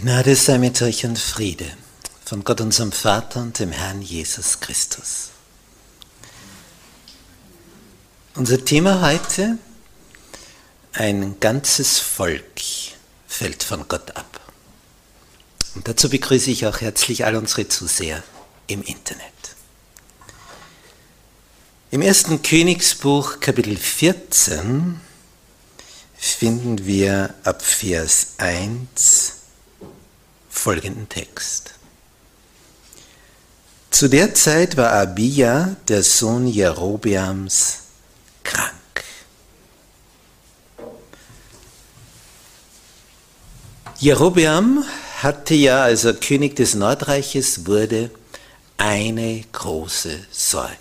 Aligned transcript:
Gnade 0.00 0.36
sei 0.36 0.58
mit 0.58 0.80
euch 0.80 1.04
und 1.06 1.18
Friede 1.18 1.66
von 2.24 2.44
Gott 2.44 2.60
unserem 2.60 2.92
Vater 2.92 3.40
und 3.40 3.58
dem 3.58 3.72
Herrn 3.72 4.00
Jesus 4.00 4.60
Christus. 4.60 5.30
Unser 8.36 8.64
Thema 8.64 9.02
heute, 9.02 9.58
ein 10.92 11.40
ganzes 11.40 11.98
Volk 11.98 12.60
fällt 13.26 13.64
von 13.64 13.88
Gott 13.88 14.16
ab. 14.16 14.38
Und 15.74 15.88
dazu 15.88 16.08
begrüße 16.08 16.52
ich 16.52 16.64
auch 16.66 16.80
herzlich 16.80 17.24
all 17.24 17.34
unsere 17.34 17.66
Zuseher 17.66 18.22
im 18.68 18.82
Internet. 18.82 19.34
Im 21.90 22.02
ersten 22.02 22.40
Königsbuch 22.42 23.40
Kapitel 23.40 23.76
14 23.76 25.00
finden 26.16 26.86
wir 26.86 27.34
ab 27.42 27.62
Vers 27.62 28.34
1 28.36 29.37
folgenden 30.58 31.08
Text. 31.08 31.74
Zu 33.90 34.08
der 34.08 34.34
Zeit 34.34 34.76
war 34.76 34.92
Abia, 34.92 35.76
der 35.88 36.02
Sohn 36.02 36.46
Jerobeams, 36.46 37.84
krank. 38.44 38.74
Jerobeam 43.98 44.84
hatte 45.22 45.54
ja, 45.54 45.82
als 45.82 46.04
er 46.04 46.14
König 46.14 46.56
des 46.56 46.74
Nordreiches 46.74 47.66
wurde, 47.66 48.10
eine 48.76 49.42
große 49.52 50.26
Sorge. 50.30 50.76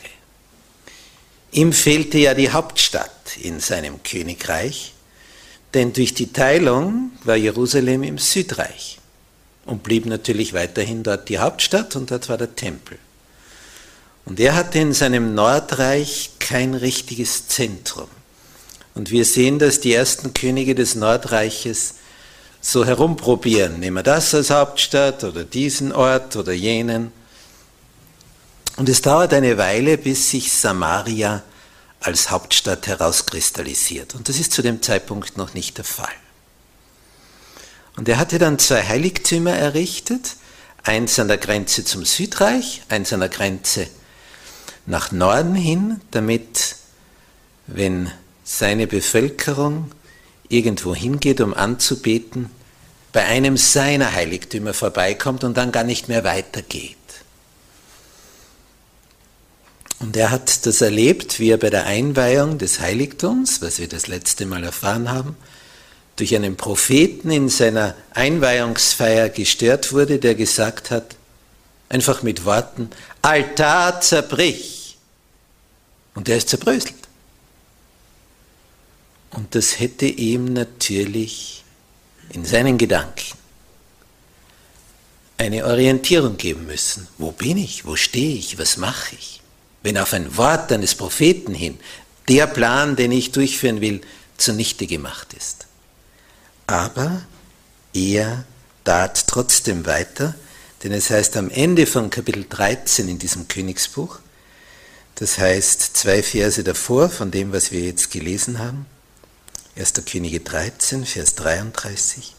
Ihm 1.51 1.71
fehlte 1.71 2.17
ja 2.17 2.33
die 2.33 2.51
Hauptstadt 2.51 3.37
in 3.39 3.59
seinem 3.59 4.03
Königreich, 4.03 4.93
denn 5.73 5.93
durch 5.93 6.13
die 6.13 6.33
Teilung 6.33 7.11
war 7.23 7.35
Jerusalem 7.35 8.03
im 8.03 8.17
Südreich 8.17 8.97
und 9.67 9.83
blieb 9.83 10.05
natürlich 10.05 10.53
weiterhin 10.53 11.03
dort 11.03 11.29
die 11.29 11.39
Hauptstadt 11.39 11.95
und 11.95 12.09
dort 12.09 12.29
war 12.29 12.37
der 12.37 12.55
Tempel. 12.55 12.97
Und 14.25 14.39
er 14.39 14.55
hatte 14.55 14.79
in 14.79 14.93
seinem 14.93 15.35
Nordreich 15.35 16.31
kein 16.39 16.73
richtiges 16.73 17.47
Zentrum. 17.47 18.09
Und 18.95 19.11
wir 19.11 19.25
sehen, 19.25 19.59
dass 19.59 19.79
die 19.79 19.93
ersten 19.93 20.33
Könige 20.33 20.73
des 20.73 20.95
Nordreiches 20.95 21.95
so 22.59 22.83
herumprobieren. 22.83 23.79
Nehmen 23.79 23.97
wir 23.97 24.03
das 24.03 24.33
als 24.33 24.49
Hauptstadt 24.49 25.23
oder 25.23 25.43
diesen 25.43 25.91
Ort 25.91 26.35
oder 26.35 26.51
jenen. 26.51 27.11
Und 28.75 28.89
es 28.89 29.01
dauert 29.01 29.33
eine 29.33 29.57
Weile, 29.57 29.97
bis 29.97 30.31
sich 30.31 30.51
Samaria 30.51 31.43
als 31.99 32.29
Hauptstadt 32.29 32.87
herauskristallisiert. 32.87 34.15
Und 34.15 34.29
das 34.29 34.39
ist 34.39 34.51
zu 34.51 34.61
dem 34.61 34.81
Zeitpunkt 34.81 35.37
noch 35.37 35.53
nicht 35.53 35.77
der 35.77 35.85
Fall. 35.85 36.09
Und 37.97 38.07
er 38.07 38.17
hatte 38.17 38.37
dann 38.39 38.59
zwei 38.59 38.83
Heiligtümer 38.83 39.51
errichtet, 39.51 40.35
eins 40.83 41.19
an 41.19 41.27
der 41.27 41.37
Grenze 41.37 41.83
zum 41.83 42.05
Südreich, 42.05 42.83
eins 42.87 43.11
an 43.11 43.19
der 43.19 43.29
Grenze 43.29 43.87
nach 44.85 45.11
Norden 45.11 45.55
hin, 45.55 45.99
damit, 46.11 46.77
wenn 47.65 48.09
seine 48.43 48.87
Bevölkerung 48.87 49.91
irgendwo 50.47 50.95
hingeht, 50.95 51.41
um 51.41 51.53
anzubeten, 51.53 52.49
bei 53.11 53.25
einem 53.25 53.57
seiner 53.57 54.13
Heiligtümer 54.13 54.73
vorbeikommt 54.73 55.43
und 55.43 55.57
dann 55.57 55.71
gar 55.71 55.83
nicht 55.83 56.07
mehr 56.07 56.23
weitergeht. 56.23 56.95
Und 59.99 60.15
er 60.15 60.29
hat 60.29 60.65
das 60.65 60.81
erlebt, 60.81 61.39
wie 61.39 61.49
er 61.49 61.57
bei 61.57 61.71
der 61.71 61.87
Einweihung 61.87 62.59
des 62.59 62.79
Heiligtums, 62.79 63.61
was 63.61 63.79
wir 63.79 63.89
das 63.89 64.07
letzte 64.07 64.45
Mal 64.45 64.63
erfahren 64.63 65.09
haben, 65.09 65.35
durch 66.17 66.35
einen 66.35 66.57
Propheten 66.57 67.31
in 67.31 67.47
seiner 67.47 67.95
Einweihungsfeier 68.13 69.29
gestört 69.29 69.93
wurde, 69.93 70.19
der 70.19 70.35
gesagt 70.35 70.91
hat, 70.91 71.15
einfach 71.89 72.23
mit 72.23 72.43
Worten, 72.43 72.89
Altar 73.21 74.01
zerbrich. 74.01 74.97
Und 76.15 76.27
er 76.27 76.37
ist 76.37 76.49
zerbröselt. 76.49 76.95
Und 79.31 79.53
das 79.53 79.79
hätte 79.79 80.07
ihm 80.07 80.53
natürlich 80.53 81.63
in 82.33 82.43
seinen 82.43 82.77
Gedanken 82.77 83.37
eine 85.37 85.65
Orientierung 85.65 86.37
geben 86.37 86.65
müssen. 86.65 87.07
Wo 87.19 87.31
bin 87.31 87.57
ich? 87.57 87.85
Wo 87.85 87.95
stehe 87.95 88.35
ich? 88.35 88.57
Was 88.57 88.77
mache 88.77 89.15
ich? 89.15 89.41
Wenn 89.83 89.99
auf 89.99 90.13
ein 90.13 90.35
Wort 90.35 90.71
eines 90.71 90.95
Propheten 90.95 91.53
hin 91.53 91.77
der 92.27 92.47
Plan, 92.47 92.95
den 92.95 93.11
ich 93.11 93.31
durchführen 93.31 93.79
will, 93.79 94.01
zunichte 94.37 94.87
gemacht 94.87 95.33
ist. 95.33 95.66
Aber 96.67 97.21
er 97.93 98.43
tat 98.83 99.27
trotzdem 99.27 99.85
weiter, 99.85 100.35
denn 100.83 100.91
es 100.91 101.09
heißt 101.09 101.37
am 101.37 101.49
Ende 101.49 101.85
von 101.85 102.09
Kapitel 102.09 102.45
13 102.47 103.07
in 103.07 103.19
diesem 103.19 103.47
Königsbuch, 103.47 104.19
das 105.15 105.39
heißt 105.39 105.97
zwei 105.97 106.21
Verse 106.21 106.63
davor 106.63 107.09
von 107.09 107.31
dem, 107.31 107.51
was 107.51 107.71
wir 107.71 107.81
jetzt 107.81 108.11
gelesen 108.11 108.59
haben, 108.59 108.85
1. 109.77 109.93
Könige 110.05 110.41
13, 110.41 111.05
Vers 111.05 111.35
33, 111.35 112.35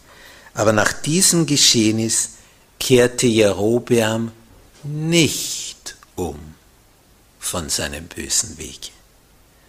aber 0.54 0.72
nach 0.72 0.92
diesem 0.92 1.46
Geschehnis 1.46 2.30
kehrte 2.78 3.26
Jerobeam 3.26 4.30
nicht 4.84 5.96
um 6.16 6.38
von 7.38 7.68
seinem 7.68 8.06
bösen 8.06 8.58
Wege, 8.58 8.88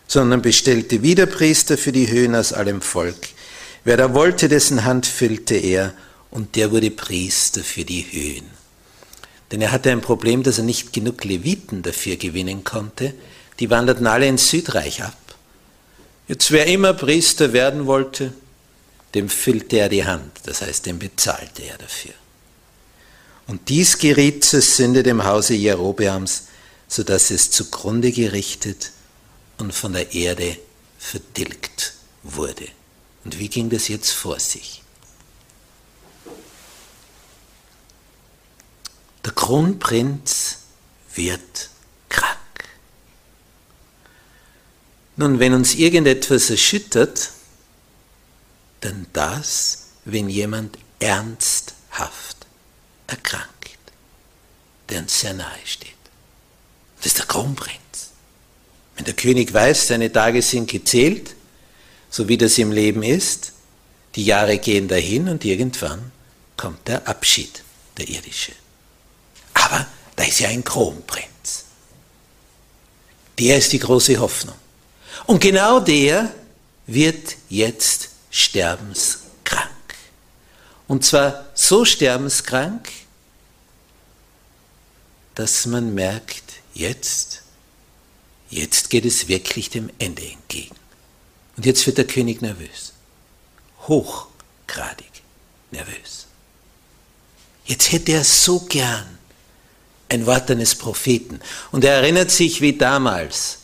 sondern 0.07 0.41
bestellte 0.41 1.01
wieder 1.01 1.25
Priester 1.25 1.77
für 1.77 1.91
die 1.91 2.09
Höhen 2.09 2.35
aus 2.35 2.53
allem 2.53 2.81
Volk, 2.81 3.29
Wer 3.83 3.97
da 3.97 4.13
wollte, 4.13 4.49
dessen 4.49 4.83
Hand 4.83 5.05
füllte 5.05 5.55
er, 5.55 5.93
und 6.31 6.55
der 6.55 6.71
wurde 6.71 6.91
Priester 6.91 7.63
für 7.63 7.83
die 7.85 8.05
Höhen. 8.11 8.45
Denn 9.51 9.61
er 9.61 9.71
hatte 9.71 9.91
ein 9.91 10.01
Problem, 10.01 10.43
dass 10.43 10.59
er 10.59 10.63
nicht 10.63 10.93
genug 10.93 11.23
Leviten 11.23 11.81
dafür 11.81 12.17
gewinnen 12.17 12.63
konnte. 12.63 13.13
Die 13.59 13.69
wanderten 13.69 14.05
alle 14.07 14.27
ins 14.27 14.49
Südreich 14.49 15.03
ab. 15.03 15.17
Jetzt 16.27 16.51
wer 16.51 16.67
immer 16.67 16.93
Priester 16.93 17.53
werden 17.53 17.87
wollte, 17.87 18.33
dem 19.15 19.27
füllte 19.27 19.77
er 19.77 19.89
die 19.89 20.05
Hand, 20.05 20.31
das 20.43 20.61
heißt, 20.61 20.85
dem 20.85 20.99
bezahlte 20.99 21.63
er 21.63 21.79
dafür. 21.79 22.13
Und 23.47 23.69
dies 23.69 23.97
geriet 23.97 24.45
zur 24.45 24.61
Sünde 24.61 25.01
dem 25.01 25.23
Hause 25.23 25.55
Jerobeams, 25.55 26.43
so 26.87 27.01
dass 27.01 27.31
es 27.31 27.49
zugrunde 27.49 28.11
gerichtet 28.11 28.91
und 29.57 29.73
von 29.73 29.93
der 29.93 30.13
Erde 30.13 30.57
vertilgt 30.99 31.93
wurde. 32.21 32.67
Und 33.29 33.37
wie 33.37 33.47
ging 33.47 33.69
das 33.69 33.89
jetzt 33.89 34.09
vor 34.09 34.39
sich? 34.39 34.81
Der 39.23 39.31
Kronprinz 39.33 40.61
wird 41.13 41.69
krank. 42.09 42.39
Nun, 45.15 45.37
wenn 45.37 45.53
uns 45.53 45.75
irgendetwas 45.75 46.49
erschüttert, 46.49 47.29
dann 48.81 49.05
das, 49.13 49.89
wenn 50.05 50.27
jemand 50.27 50.79
ernsthaft 50.97 52.47
erkrankt, 53.05 53.77
der 54.89 55.01
uns 55.01 55.19
sehr 55.19 55.35
nahe 55.35 55.59
steht. 55.65 55.93
Das 56.97 57.05
ist 57.05 57.19
der 57.19 57.27
Kronprinz. 57.27 58.09
Wenn 58.95 59.05
der 59.05 59.13
König 59.13 59.53
weiß, 59.53 59.89
seine 59.89 60.11
Tage 60.11 60.41
sind 60.41 60.67
gezählt, 60.67 61.35
so 62.09 62.27
wie 62.27 62.37
das 62.37 62.57
im 62.57 62.71
Leben 62.71 63.03
ist, 63.03 63.53
die 64.15 64.25
Jahre 64.25 64.57
gehen 64.57 64.87
dahin 64.87 65.29
und 65.29 65.45
irgendwann 65.45 66.11
kommt 66.57 66.87
der 66.87 67.07
Abschied, 67.07 67.63
der 67.97 68.09
irdische. 68.09 68.53
Aber 69.53 69.85
da 70.15 70.23
ist 70.23 70.39
ja 70.39 70.49
ein 70.49 70.63
Kronprinz. 70.63 71.65
Der 73.37 73.57
ist 73.57 73.71
die 73.71 73.79
große 73.79 74.17
Hoffnung. 74.19 74.55
Und 75.25 75.39
genau 75.39 75.79
der 75.79 76.33
wird 76.87 77.35
jetzt 77.49 78.09
sterbenskrank. 78.31 79.69
Und 80.87 81.05
zwar 81.05 81.45
so 81.53 81.85
sterbenskrank, 81.85 82.89
dass 85.35 85.65
man 85.67 85.93
merkt, 85.93 86.43
jetzt, 86.73 87.43
jetzt 88.49 88.89
geht 88.89 89.05
es 89.05 89.27
wirklich 89.27 89.69
dem 89.69 89.89
Ende 89.99 90.25
entgegen. 90.25 90.75
Und 91.59 91.65
jetzt 91.65 91.85
wird 91.85 91.97
der 91.97 92.07
König 92.07 92.41
nervös. 92.41 92.93
Hochgradig 93.89 95.11
nervös. 95.71 96.27
Jetzt 97.65 97.91
hätte 97.91 98.13
er 98.13 98.23
so 98.23 98.61
gern 98.61 99.17
ein 100.07 100.25
Wort 100.25 100.49
eines 100.49 100.75
Propheten. 100.75 101.41
Und 101.73 101.83
er 101.83 101.95
erinnert 101.95 102.31
sich 102.31 102.61
wie 102.61 102.77
damals, 102.77 103.57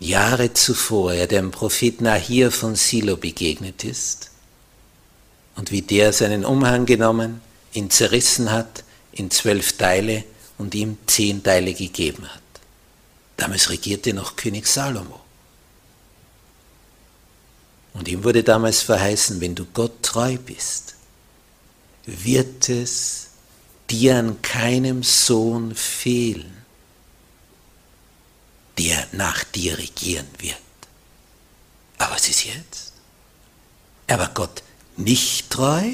Jahre 0.00 0.52
zuvor, 0.52 1.14
er 1.14 1.28
dem 1.28 1.50
Propheten 1.50 2.06
Ahir 2.06 2.50
von 2.50 2.76
Silo 2.76 3.16
begegnet 3.16 3.84
ist 3.84 4.30
und 5.56 5.70
wie 5.70 5.80
der 5.80 6.12
seinen 6.12 6.44
Umhang 6.44 6.84
genommen, 6.84 7.40
ihn 7.72 7.88
zerrissen 7.88 8.50
hat 8.50 8.84
in 9.12 9.30
zwölf 9.30 9.78
Teile 9.78 10.24
und 10.58 10.74
ihm 10.74 10.98
zehn 11.06 11.42
Teile 11.42 11.72
gegeben 11.72 12.28
hat. 12.28 12.42
Damals 13.38 13.70
regierte 13.70 14.12
noch 14.12 14.36
König 14.36 14.66
Salomo. 14.66 15.22
Und 17.98 18.06
ihm 18.06 18.22
wurde 18.22 18.44
damals 18.44 18.82
verheißen, 18.82 19.40
wenn 19.40 19.56
du 19.56 19.64
Gott 19.66 20.02
treu 20.02 20.38
bist, 20.38 20.94
wird 22.06 22.68
es 22.68 23.30
dir 23.90 24.16
an 24.16 24.40
keinem 24.40 25.02
Sohn 25.02 25.74
fehlen, 25.74 26.64
der 28.78 29.08
nach 29.12 29.42
dir 29.42 29.76
regieren 29.78 30.28
wird. 30.38 30.54
Aber 31.98 32.14
was 32.14 32.28
ist 32.28 32.44
jetzt? 32.44 32.92
Er 34.06 34.20
war 34.20 34.30
Gott 34.32 34.62
nicht 34.96 35.50
treu 35.50 35.92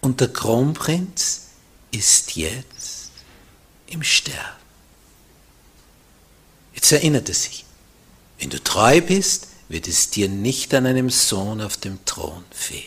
und 0.00 0.20
der 0.20 0.32
Kronprinz 0.32 1.48
ist 1.90 2.36
jetzt 2.36 3.10
im 3.86 4.02
Sterben. 4.02 4.62
Jetzt 6.74 6.90
erinnert 6.90 7.28
er 7.28 7.34
sich, 7.34 7.66
wenn 8.38 8.48
du 8.48 8.62
treu 8.64 9.02
bist, 9.02 9.48
wird 9.72 9.88
es 9.88 10.10
dir 10.10 10.28
nicht 10.28 10.74
an 10.74 10.84
einem 10.84 11.08
Sohn 11.08 11.62
auf 11.62 11.78
dem 11.78 12.04
Thron 12.04 12.44
fehlen. 12.50 12.84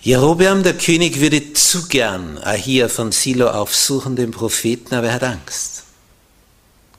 Jerobeam, 0.00 0.62
der 0.62 0.78
König, 0.78 1.20
würde 1.20 1.52
zu 1.52 1.88
gern 1.88 2.38
Ahia 2.38 2.88
von 2.88 3.10
Silo 3.10 3.50
aufsuchen, 3.50 4.14
den 4.14 4.30
Propheten, 4.30 4.94
aber 4.94 5.08
er 5.08 5.14
hat 5.14 5.24
Angst. 5.24 5.82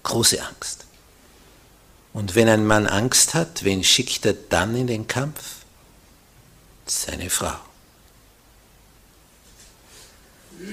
Große 0.03 0.45
Angst. 0.45 0.85
Und 2.11 2.35
wenn 2.35 2.49
ein 2.49 2.65
Mann 2.65 2.85
Angst 2.85 3.33
hat, 3.33 3.63
wen 3.63 3.85
schickt 3.85 4.25
er 4.25 4.33
dann 4.33 4.75
in 4.75 4.87
den 4.87 5.07
Kampf? 5.07 5.41
Seine 6.85 7.29
Frau. 7.29 7.55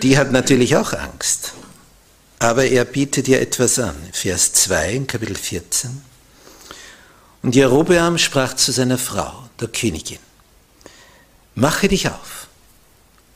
Die 0.03 0.19
hat 0.19 0.33
natürlich 0.33 0.77
auch 0.77 0.93
Angst. 0.93 1.53
Aber 2.39 2.67
er 2.67 2.85
bietet 2.85 3.29
ihr 3.29 3.41
etwas 3.41 3.79
an. 3.79 3.97
Vers 4.13 4.53
2 4.53 4.93
in 4.93 5.07
Kapitel 5.07 5.37
14. 5.37 6.03
Und 7.43 7.55
Jerobeam 7.55 8.19
sprach 8.19 8.55
zu 8.55 8.73
seiner 8.73 8.99
Frau, 8.99 9.49
der 9.61 9.69
Königin, 9.69 10.19
Mache 11.55 11.89
dich 11.89 12.09
auf 12.09 12.49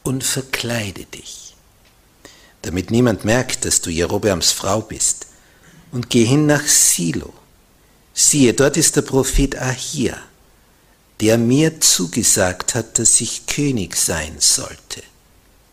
und 0.03 0.25
verkleide 0.25 1.05
dich, 1.05 1.55
damit 2.63 2.91
niemand 2.91 3.25
merkt, 3.25 3.65
dass 3.65 3.81
du 3.81 3.91
Jerobeams 3.91 4.51
Frau 4.51 4.81
bist, 4.81 5.27
und 5.93 6.11
geh 6.11 6.25
hin 6.25 6.47
nach 6.47 6.67
Silo. 6.67 7.33
Siehe, 8.13 8.55
dort 8.55 8.77
ist 8.77 8.97
der 8.97 9.03
Prophet 9.03 9.57
Ahia, 9.57 10.17
der 11.21 11.39
mir 11.39 11.81
zugesagt 11.81 12.75
hat, 12.75 12.99
dass 12.99 13.21
ich 13.21 13.47
König 13.47 13.97
sein 13.97 14.37
sollte 14.39 15.03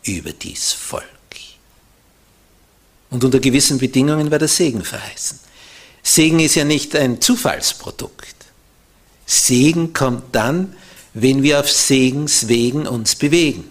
über 0.04 0.32
dies 0.32 0.72
Volk. 0.72 1.15
Und 3.10 3.24
unter 3.24 3.38
gewissen 3.38 3.78
Bedingungen 3.78 4.30
war 4.30 4.38
der 4.38 4.48
Segen 4.48 4.84
verheißen. 4.84 5.38
Segen 6.02 6.40
ist 6.40 6.54
ja 6.54 6.64
nicht 6.64 6.94
ein 6.94 7.20
Zufallsprodukt. 7.20 8.34
Segen 9.26 9.92
kommt 9.92 10.34
dann, 10.34 10.76
wenn 11.14 11.42
wir 11.42 11.60
auf 11.60 11.70
Segenswegen 11.70 12.86
uns 12.86 13.16
bewegen. 13.16 13.64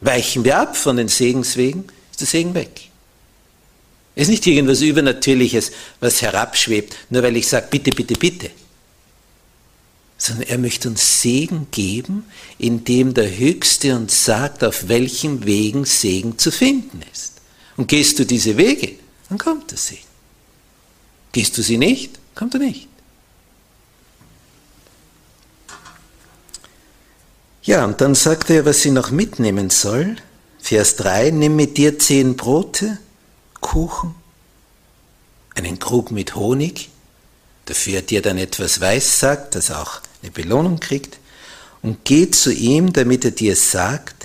Weichen 0.00 0.44
wir 0.44 0.58
ab 0.58 0.76
von 0.76 0.96
den 0.96 1.08
Segenswegen, 1.08 1.84
ist 2.10 2.20
der 2.20 2.26
Segen 2.26 2.54
weg. 2.54 2.88
Es 4.14 4.22
ist 4.22 4.30
nicht 4.30 4.46
irgendwas 4.46 4.80
Übernatürliches, 4.80 5.72
was 6.00 6.22
herabschwebt, 6.22 6.96
nur 7.10 7.22
weil 7.22 7.36
ich 7.36 7.48
sage, 7.48 7.68
bitte, 7.70 7.90
bitte, 7.90 8.14
bitte. 8.14 8.50
Sondern 10.16 10.48
er 10.48 10.58
möchte 10.58 10.88
uns 10.88 11.22
Segen 11.22 11.66
geben, 11.70 12.24
indem 12.58 13.14
der 13.14 13.38
Höchste 13.38 13.96
uns 13.96 14.24
sagt, 14.24 14.64
auf 14.64 14.88
welchen 14.88 15.46
Wegen 15.46 15.84
Segen 15.84 16.38
zu 16.38 16.50
finden 16.50 17.02
ist. 17.12 17.39
Und 17.80 17.86
gehst 17.86 18.18
du 18.18 18.26
diese 18.26 18.58
Wege, 18.58 18.96
dann 19.30 19.38
kommt 19.38 19.70
der 19.70 19.78
Segen. 19.78 20.04
Gehst 21.32 21.56
du 21.56 21.62
sie 21.62 21.78
nicht, 21.78 22.18
kommt 22.34 22.52
er 22.52 22.60
nicht. 22.60 22.88
Ja, 27.62 27.86
und 27.86 28.02
dann 28.02 28.14
sagt 28.14 28.50
er, 28.50 28.66
was 28.66 28.82
sie 28.82 28.90
noch 28.90 29.10
mitnehmen 29.10 29.70
soll. 29.70 30.16
Vers 30.58 30.96
3, 30.96 31.30
nimm 31.30 31.56
mit 31.56 31.78
dir 31.78 31.98
zehn 31.98 32.36
Brote, 32.36 32.98
Kuchen, 33.62 34.14
einen 35.54 35.78
Krug 35.78 36.10
mit 36.10 36.34
Honig, 36.34 36.90
dafür 37.64 38.02
dir 38.02 38.20
dann 38.20 38.36
etwas 38.36 38.78
weiß 38.78 39.20
sagt, 39.20 39.54
das 39.54 39.70
auch 39.70 40.02
eine 40.20 40.30
Belohnung 40.30 40.80
kriegt, 40.80 41.18
und 41.80 42.04
geh 42.04 42.30
zu 42.30 42.52
ihm, 42.52 42.92
damit 42.92 43.24
er 43.24 43.30
dir 43.30 43.56
sagt, 43.56 44.19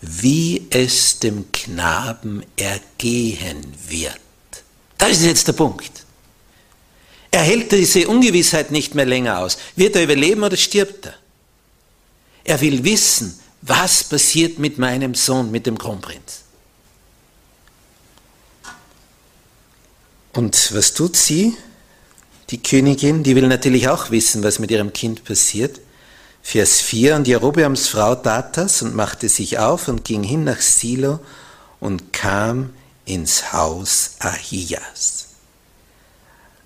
wie 0.00 0.66
es 0.70 1.18
dem 1.18 1.50
Knaben 1.52 2.44
ergehen 2.56 3.66
wird. 3.88 4.18
Das 4.96 5.12
ist 5.12 5.24
jetzt 5.24 5.48
der 5.48 5.52
Punkt. 5.52 6.04
Er 7.30 7.42
hält 7.42 7.72
diese 7.72 8.08
Ungewissheit 8.08 8.70
nicht 8.70 8.94
mehr 8.94 9.06
länger 9.06 9.38
aus. 9.38 9.58
Wird 9.76 9.96
er 9.96 10.04
überleben 10.04 10.42
oder 10.42 10.56
stirbt 10.56 11.06
er? 11.06 11.14
Er 12.44 12.60
will 12.60 12.82
wissen, 12.84 13.38
was 13.62 14.04
passiert 14.04 14.58
mit 14.58 14.78
meinem 14.78 15.14
Sohn, 15.14 15.50
mit 15.50 15.66
dem 15.66 15.76
Kronprinz. 15.76 16.42
Und 20.32 20.74
was 20.74 20.94
tut 20.94 21.16
sie? 21.16 21.56
Die 22.50 22.62
Königin, 22.62 23.22
die 23.22 23.36
will 23.36 23.48
natürlich 23.48 23.88
auch 23.88 24.10
wissen, 24.10 24.42
was 24.42 24.58
mit 24.58 24.70
ihrem 24.70 24.92
Kind 24.92 25.24
passiert. 25.24 25.80
Vers 26.42 26.80
4, 26.80 27.16
und 27.16 27.28
Jerobeams 27.28 27.88
Frau 27.88 28.14
tat 28.14 28.56
das 28.56 28.82
und 28.82 28.94
machte 28.94 29.28
sich 29.28 29.58
auf 29.58 29.88
und 29.88 30.04
ging 30.04 30.22
hin 30.22 30.44
nach 30.44 30.60
Silo 30.60 31.20
und 31.80 32.12
kam 32.12 32.70
ins 33.04 33.52
Haus 33.52 34.12
Ahias. 34.18 35.26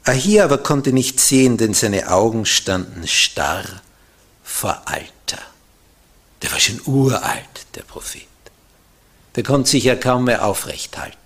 Ahia 0.04 0.44
aber 0.44 0.58
konnte 0.58 0.92
nicht 0.92 1.20
sehen, 1.20 1.56
denn 1.56 1.74
seine 1.74 2.10
Augen 2.10 2.44
standen 2.44 3.06
starr 3.06 3.64
vor 4.42 4.82
Alter. 4.86 5.40
Der 6.42 6.50
war 6.50 6.58
schon 6.58 6.80
uralt, 6.86 7.66
der 7.76 7.82
Prophet. 7.82 8.26
Der 9.36 9.44
konnte 9.44 9.70
sich 9.70 9.84
ja 9.84 9.94
kaum 9.94 10.24
mehr 10.24 10.44
aufrecht 10.44 10.98
halten. 10.98 11.16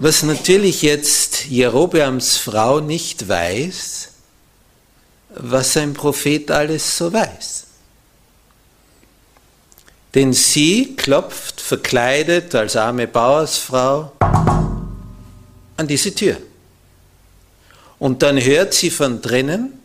Was 0.00 0.22
natürlich 0.22 0.82
jetzt 0.82 1.46
Jerobeams 1.46 2.36
Frau 2.36 2.78
nicht 2.78 3.28
weiß, 3.28 4.10
was 5.30 5.76
ein 5.76 5.92
Prophet 5.92 6.52
alles 6.52 6.96
so 6.96 7.12
weiß. 7.12 7.66
Denn 10.14 10.32
sie 10.32 10.94
klopft 10.94 11.60
verkleidet 11.60 12.54
als 12.54 12.76
arme 12.76 13.08
Bauersfrau 13.08 14.12
an 15.76 15.88
diese 15.88 16.14
Tür. 16.14 16.36
Und 17.98 18.22
dann 18.22 18.40
hört 18.40 18.74
sie 18.74 18.90
von 18.90 19.20
drinnen, 19.20 19.80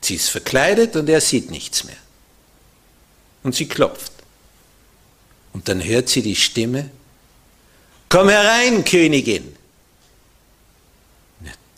sie 0.00 0.16
ist 0.16 0.30
verkleidet 0.30 0.96
und 0.96 1.08
er 1.08 1.20
sieht 1.20 1.52
nichts 1.52 1.84
mehr. 1.84 1.96
Und 3.44 3.54
sie 3.54 3.68
klopft. 3.68 4.12
Und 5.52 5.68
dann 5.68 5.80
hört 5.80 6.08
sie 6.08 6.22
die 6.22 6.34
Stimme, 6.34 6.90
Komm 8.10 8.28
herein, 8.28 8.84
Königin. 8.84 9.56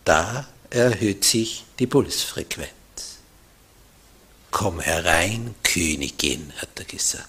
Da 0.03 0.49
erhöht 0.71 1.25
sich 1.25 1.65
die 1.79 1.87
Pulsfrequenz. 1.87 2.71
Komm 4.51 4.81
herein, 4.81 5.55
Königin, 5.63 6.51
hat 6.57 6.71
er 6.77 6.87
gesagt. 6.87 7.29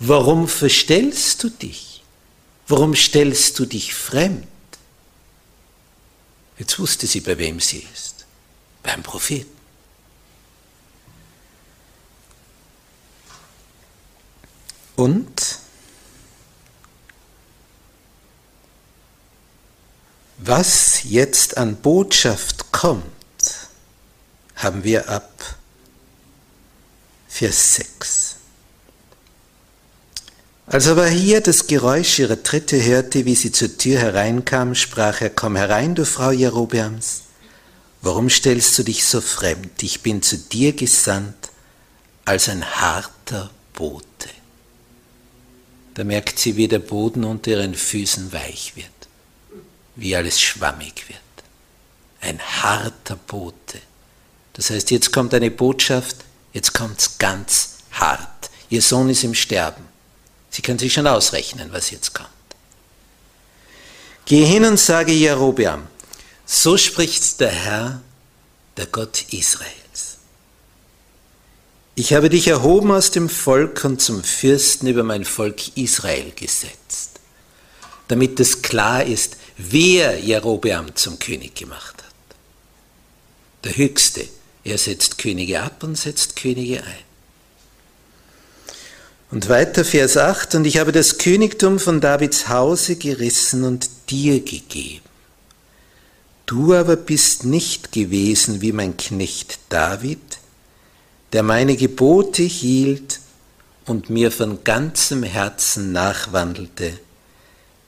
Warum 0.00 0.48
verstellst 0.48 1.44
du 1.44 1.50
dich? 1.50 2.02
Warum 2.66 2.96
stellst 2.96 3.56
du 3.60 3.64
dich 3.64 3.94
fremd? 3.94 4.48
Jetzt 6.58 6.80
wusste 6.80 7.06
sie, 7.06 7.20
bei 7.20 7.38
wem 7.38 7.60
sie 7.60 7.86
ist. 7.94 8.26
Beim 8.82 9.04
Propheten. 9.04 9.56
Und 14.96 15.61
was 20.54 21.04
jetzt 21.04 21.56
an 21.56 21.76
Botschaft 21.76 22.72
kommt, 22.72 23.04
haben 24.56 24.84
wir 24.84 25.08
ab 25.08 25.56
Vers 27.26 27.76
6. 27.76 28.36
Als 30.66 30.88
aber 30.88 31.06
hier 31.06 31.40
das 31.40 31.68
Geräusch 31.68 32.18
ihrer 32.18 32.42
Tritte 32.42 32.84
hörte, 32.84 33.24
wie 33.24 33.34
sie 33.34 33.50
zur 33.50 33.78
Tür 33.78 33.98
hereinkam, 33.98 34.74
sprach 34.74 35.22
er, 35.22 35.30
Komm 35.30 35.56
herein, 35.56 35.94
du 35.94 36.04
Frau 36.04 36.32
Jerobeams, 36.32 37.22
warum 38.02 38.28
stellst 38.28 38.78
du 38.78 38.82
dich 38.82 39.06
so 39.06 39.22
fremd? 39.22 39.82
Ich 39.82 40.02
bin 40.02 40.20
zu 40.20 40.36
dir 40.36 40.74
gesandt 40.74 41.48
als 42.26 42.50
ein 42.50 42.62
harter 42.62 43.50
Bote. 43.72 44.28
Da 45.94 46.04
merkt 46.04 46.38
sie, 46.38 46.56
wie 46.56 46.68
der 46.68 46.80
Boden 46.80 47.24
unter 47.24 47.52
ihren 47.52 47.74
Füßen 47.74 48.34
weich 48.34 48.76
wird, 48.76 49.01
wie 50.02 50.14
alles 50.14 50.40
schwammig 50.40 51.08
wird. 51.08 51.18
Ein 52.20 52.40
harter 52.40 53.16
Bote. 53.16 53.80
Das 54.52 54.68
heißt, 54.68 54.90
jetzt 54.90 55.12
kommt 55.12 55.32
eine 55.32 55.50
Botschaft, 55.50 56.16
Jetzt 56.52 56.74
kommt 56.74 57.00
es 57.00 57.18
ganz 57.18 57.76
hart. 57.92 58.50
Ihr 58.68 58.82
Sohn 58.82 59.08
ist 59.08 59.24
im 59.24 59.34
Sterben. 59.34 59.84
Sie 60.50 60.62
können 60.62 60.78
sich 60.78 60.92
schon 60.92 61.06
ausrechnen, 61.06 61.72
was 61.72 61.90
jetzt 61.90 62.14
kommt. 62.14 62.28
Geh 64.26 64.44
hin 64.44 64.64
und 64.64 64.78
sage 64.78 65.12
Jerobeam, 65.12 65.86
so 66.46 66.76
spricht 66.76 67.40
der 67.40 67.50
Herr, 67.50 68.02
der 68.76 68.86
Gott 68.86 69.24
Israels. 69.32 70.18
Ich 71.94 72.12
habe 72.12 72.30
dich 72.30 72.48
erhoben 72.48 72.90
aus 72.90 73.10
dem 73.10 73.28
Volk 73.28 73.84
und 73.84 74.00
zum 74.00 74.22
Fürsten 74.22 74.86
über 74.86 75.02
mein 75.02 75.24
Volk 75.24 75.76
Israel 75.76 76.32
gesetzt, 76.32 77.20
damit 78.08 78.40
es 78.40 78.62
klar 78.62 79.04
ist, 79.04 79.36
wer 79.70 80.18
Jerobeam 80.18 80.94
zum 80.94 81.18
König 81.18 81.54
gemacht 81.54 81.96
hat. 81.98 82.36
Der 83.64 83.76
Höchste, 83.76 84.26
er 84.64 84.78
setzt 84.78 85.18
Könige 85.18 85.60
ab 85.62 85.82
und 85.82 85.96
setzt 85.96 86.36
Könige 86.36 86.82
ein. 86.82 87.12
Und 89.30 89.48
weiter 89.48 89.84
Vers 89.84 90.16
8, 90.16 90.56
und 90.56 90.66
ich 90.66 90.78
habe 90.78 90.92
das 90.92 91.16
Königtum 91.16 91.78
von 91.78 92.00
Davids 92.00 92.48
Hause 92.48 92.96
gerissen 92.96 93.64
und 93.64 93.88
dir 94.10 94.40
gegeben. 94.40 95.00
Du 96.44 96.74
aber 96.74 96.96
bist 96.96 97.44
nicht 97.44 97.92
gewesen 97.92 98.60
wie 98.60 98.72
mein 98.72 98.96
Knecht 98.98 99.58
David, 99.70 100.20
der 101.32 101.42
meine 101.42 101.76
Gebote 101.76 102.42
hielt 102.42 103.20
und 103.86 104.10
mir 104.10 104.30
von 104.30 104.64
ganzem 104.64 105.22
Herzen 105.22 105.92
nachwandelte, 105.92 106.98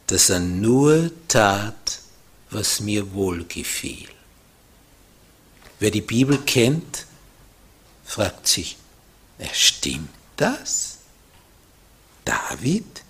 dass 0.07 0.31
er 0.31 0.41
nur 0.41 1.11
tat, 1.29 2.01
was 2.51 2.81
mir 2.81 3.13
wohlgefiel. 3.13 4.09
Wer 5.81 5.91
die 5.91 6.01
Bibel 6.01 6.39
kennt, 6.39 7.07
fragt 8.05 8.47
sich, 8.47 8.77
stimmt 9.53 10.11
das? 10.37 10.99
David, 12.25 13.03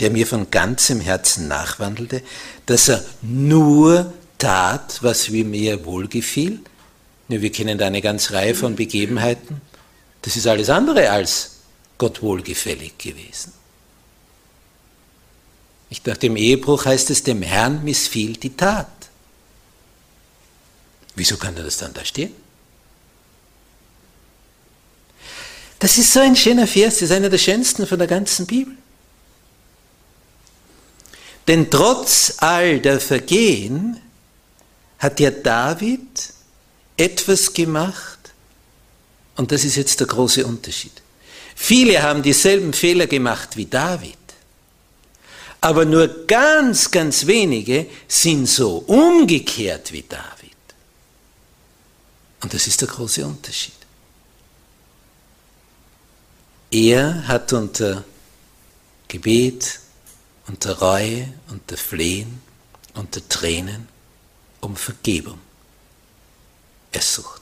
der 0.00 0.10
mir 0.10 0.26
von 0.26 0.50
ganzem 0.50 1.00
Herzen 1.00 1.48
nachwandelte, 1.48 2.22
dass 2.66 2.88
er 2.88 3.04
nur 3.22 4.12
tat, 4.38 4.98
was 5.02 5.28
mir 5.30 5.84
wohlgefiel? 5.84 6.60
Wir 7.28 7.52
kennen 7.52 7.78
da 7.78 7.86
eine 7.86 8.02
ganze 8.02 8.32
Reihe 8.32 8.54
von 8.54 8.74
Begebenheiten. 8.74 9.60
Das 10.22 10.36
ist 10.36 10.46
alles 10.46 10.68
andere 10.68 11.10
als 11.10 11.58
Gott 11.96 12.22
wohlgefällig 12.22 12.98
gewesen. 12.98 13.52
Nach 16.06 16.16
dem 16.16 16.36
Ehebruch 16.36 16.84
heißt 16.84 17.10
es, 17.10 17.22
dem 17.22 17.42
Herrn 17.42 17.84
missfiel 17.84 18.34
die 18.34 18.56
Tat. 18.56 18.88
Wieso 21.14 21.36
kann 21.36 21.54
das 21.56 21.76
dann 21.76 21.92
da 21.92 22.04
stehen? 22.04 22.32
Das 25.80 25.96
ist 25.98 26.12
so 26.12 26.20
ein 26.20 26.36
schöner 26.36 26.66
Vers, 26.66 26.94
das 26.94 27.02
ist 27.04 27.12
einer 27.12 27.30
der 27.30 27.38
schönsten 27.38 27.86
von 27.86 27.98
der 27.98 28.06
ganzen 28.06 28.46
Bibel. 28.46 28.74
Denn 31.48 31.70
trotz 31.70 32.34
all 32.36 32.80
der 32.80 33.00
Vergehen 33.00 34.00
hat 34.98 35.18
der 35.18 35.32
David 35.32 36.32
etwas 36.96 37.52
gemacht, 37.52 38.18
und 39.36 39.50
das 39.50 39.64
ist 39.64 39.76
jetzt 39.76 40.00
der 40.00 40.06
große 40.06 40.46
Unterschied. 40.46 40.92
Viele 41.56 42.02
haben 42.02 42.22
dieselben 42.22 42.72
Fehler 42.72 43.06
gemacht 43.06 43.56
wie 43.56 43.66
David, 43.66 44.16
aber 45.60 45.84
nur 45.84 46.26
ganz, 46.26 46.90
ganz 46.90 47.26
wenige 47.26 47.86
sind 48.08 48.46
so 48.46 48.78
umgekehrt 48.78 49.92
wie 49.92 50.02
David. 50.02 50.56
Und 52.42 52.54
das 52.54 52.66
ist 52.66 52.80
der 52.80 52.88
große 52.88 53.24
Unterschied. 53.24 53.74
Er 56.70 57.26
hat 57.26 57.52
unter 57.52 58.04
Gebet, 59.08 59.80
unter 60.46 60.78
Reue, 60.78 61.32
unter 61.48 61.76
Flehen, 61.76 62.40
unter 62.94 63.28
Tränen 63.28 63.88
um 64.60 64.76
Vergebung 64.76 65.40
ersucht. 66.92 67.40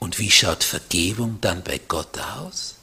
Und 0.00 0.18
wie 0.18 0.30
schaut 0.30 0.64
Vergebung 0.64 1.38
dann 1.40 1.62
bei 1.62 1.78
Gott 1.78 2.18
aus? 2.18 2.77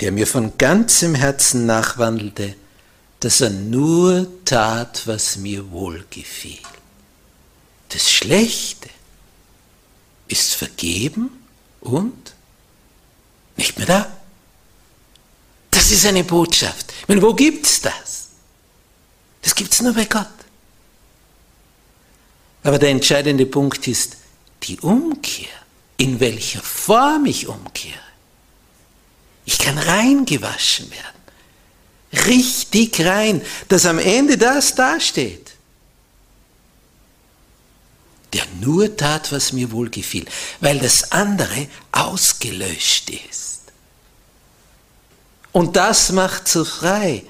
Der 0.00 0.12
mir 0.12 0.26
von 0.26 0.58
ganzem 0.58 1.14
Herzen 1.14 1.66
nachwandelte, 1.66 2.54
dass 3.20 3.40
er 3.40 3.50
nur 3.50 4.26
tat, 4.44 5.06
was 5.06 5.36
mir 5.36 5.70
wohlgefiel. 5.70 6.58
Das 7.88 8.10
Schlechte 8.10 8.90
ist 10.28 10.54
vergeben 10.54 11.30
und 11.80 12.34
nicht 13.56 13.78
mehr 13.78 13.86
da. 13.86 14.16
Das 15.70 15.90
ist 15.90 16.06
eine 16.06 16.24
Botschaft. 16.24 16.92
Ich 17.02 17.08
meine, 17.08 17.22
wo 17.22 17.34
gibt's 17.34 17.80
das? 17.80 18.28
Das 19.42 19.54
gibt's 19.54 19.80
nur 19.80 19.92
bei 19.92 20.06
Gott. 20.06 20.26
Aber 22.62 22.78
der 22.78 22.90
entscheidende 22.90 23.46
Punkt 23.46 23.86
ist 23.86 24.16
die 24.62 24.80
Umkehr. 24.80 25.48
In 25.96 26.18
welcher 26.18 26.62
Form 26.62 27.26
ich 27.26 27.46
umkehre. 27.46 28.03
Ich 29.44 29.58
kann 29.58 29.78
reingewaschen 29.78 30.90
werden. 30.90 32.26
Richtig 32.26 33.04
rein, 33.04 33.42
dass 33.68 33.86
am 33.86 33.98
Ende 33.98 34.38
das 34.38 34.74
dasteht 34.74 35.54
der 38.34 38.42
nur 38.60 38.96
tat, 38.96 39.30
was 39.30 39.52
mir 39.52 39.70
wohlgefiel, 39.70 40.26
weil 40.60 40.80
das 40.80 41.12
andere 41.12 41.68
ausgelöscht 41.92 43.10
ist. 43.10 43.60
Und 45.52 45.76
das 45.76 46.10
macht 46.10 46.48
so 46.48 46.64
frei 46.64 47.22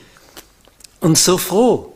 und 1.00 1.18
so 1.18 1.36
froh. 1.36 1.94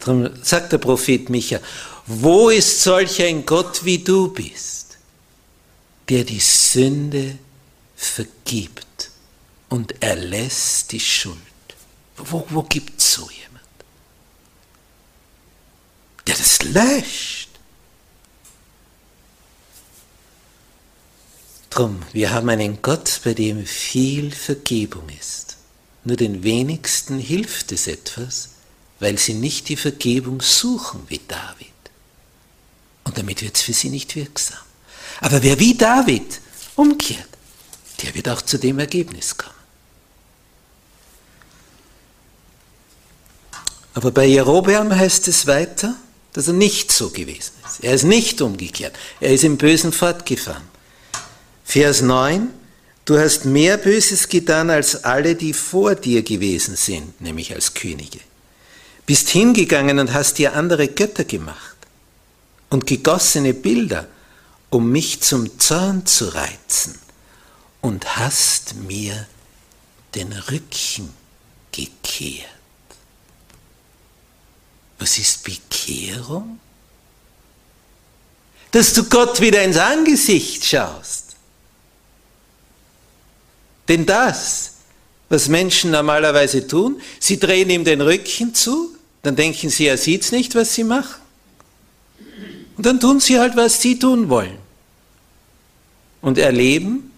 Darum 0.00 0.30
sagt 0.42 0.72
der 0.72 0.78
Prophet 0.78 1.30
Micha, 1.30 1.60
wo 2.06 2.50
ist 2.50 2.82
solch 2.82 3.22
ein 3.22 3.46
Gott 3.46 3.84
wie 3.84 3.98
du 3.98 4.28
bist, 4.28 4.98
der 6.10 6.24
die 6.24 6.40
Sünde 6.40 7.38
vergibt 8.00 9.10
und 9.68 10.02
erlässt 10.02 10.92
die 10.92 11.00
Schuld? 11.00 11.36
Wo, 12.16 12.46
wo 12.48 12.62
gibt 12.62 13.00
es 13.00 13.14
so 13.14 13.30
jemand? 13.30 13.64
Der 16.26 16.34
das 16.34 16.62
löscht. 16.62 17.48
Drum, 21.68 22.02
wir 22.12 22.32
haben 22.32 22.48
einen 22.48 22.82
Gott, 22.82 23.20
bei 23.24 23.32
dem 23.34 23.64
viel 23.64 24.32
Vergebung 24.32 25.08
ist. 25.20 25.56
Nur 26.04 26.16
den 26.16 26.42
wenigsten 26.42 27.18
hilft 27.18 27.70
es 27.72 27.86
etwas, 27.86 28.50
weil 28.98 29.18
sie 29.18 29.34
nicht 29.34 29.68
die 29.68 29.76
Vergebung 29.76 30.40
suchen 30.40 31.02
wie 31.08 31.20
David. 31.28 31.68
Und 33.04 33.18
damit 33.18 33.42
wird 33.42 33.56
es 33.56 33.62
für 33.62 33.72
sie 33.72 33.90
nicht 33.90 34.16
wirksam. 34.16 34.58
Aber 35.20 35.42
wer 35.42 35.58
wie 35.58 35.74
David 35.74 36.40
umkehrt, 36.76 37.29
der 38.02 38.14
wird 38.14 38.28
auch 38.28 38.42
zu 38.42 38.58
dem 38.58 38.78
Ergebnis 38.78 39.36
kommen. 39.36 39.54
Aber 43.94 44.10
bei 44.12 44.26
Jerobeam 44.26 44.94
heißt 44.94 45.28
es 45.28 45.46
weiter, 45.46 45.96
dass 46.32 46.46
er 46.46 46.54
nicht 46.54 46.92
so 46.92 47.10
gewesen 47.10 47.52
ist. 47.66 47.82
Er 47.82 47.94
ist 47.94 48.04
nicht 48.04 48.40
umgekehrt. 48.40 48.96
Er 49.20 49.32
ist 49.32 49.44
im 49.44 49.56
Bösen 49.56 49.92
fortgefahren. 49.92 50.62
Vers 51.64 52.00
9, 52.00 52.48
du 53.04 53.18
hast 53.18 53.44
mehr 53.44 53.76
Böses 53.76 54.28
getan 54.28 54.70
als 54.70 55.04
alle, 55.04 55.34
die 55.34 55.52
vor 55.52 55.96
dir 55.96 56.22
gewesen 56.22 56.76
sind, 56.76 57.20
nämlich 57.20 57.52
als 57.52 57.74
Könige. 57.74 58.20
Bist 59.06 59.28
hingegangen 59.30 59.98
und 59.98 60.12
hast 60.12 60.38
dir 60.38 60.54
andere 60.54 60.86
Götter 60.86 61.24
gemacht 61.24 61.76
und 62.70 62.86
gegossene 62.86 63.54
Bilder, 63.54 64.06
um 64.70 64.90
mich 64.90 65.20
zum 65.20 65.58
Zorn 65.58 66.06
zu 66.06 66.32
reizen 66.32 66.94
und 67.80 68.16
hast 68.16 68.74
mir 68.74 69.26
den 70.14 70.32
Rücken 70.32 71.14
gekehrt. 71.72 72.48
Was 74.98 75.18
ist 75.18 75.44
Bekehrung? 75.44 76.60
Dass 78.72 78.92
du 78.92 79.04
Gott 79.04 79.40
wieder 79.40 79.62
ins 79.64 79.78
Angesicht 79.78 80.64
schaust. 80.64 81.36
Denn 83.88 84.06
das, 84.06 84.74
was 85.28 85.48
Menschen 85.48 85.90
normalerweise 85.90 86.66
tun, 86.66 87.00
sie 87.18 87.40
drehen 87.40 87.70
ihm 87.70 87.84
den 87.84 88.00
Rücken 88.00 88.54
zu, 88.54 88.94
dann 89.22 89.36
denken 89.36 89.70
sie, 89.70 89.86
er 89.86 89.98
sieht's 89.98 90.32
nicht, 90.32 90.54
was 90.54 90.74
sie 90.74 90.84
machen. 90.84 91.20
Und 92.76 92.86
dann 92.86 93.00
tun 93.00 93.20
sie 93.20 93.38
halt, 93.38 93.56
was 93.56 93.80
sie 93.80 93.98
tun 93.98 94.28
wollen. 94.28 94.58
Und 96.20 96.38
erleben, 96.38 97.09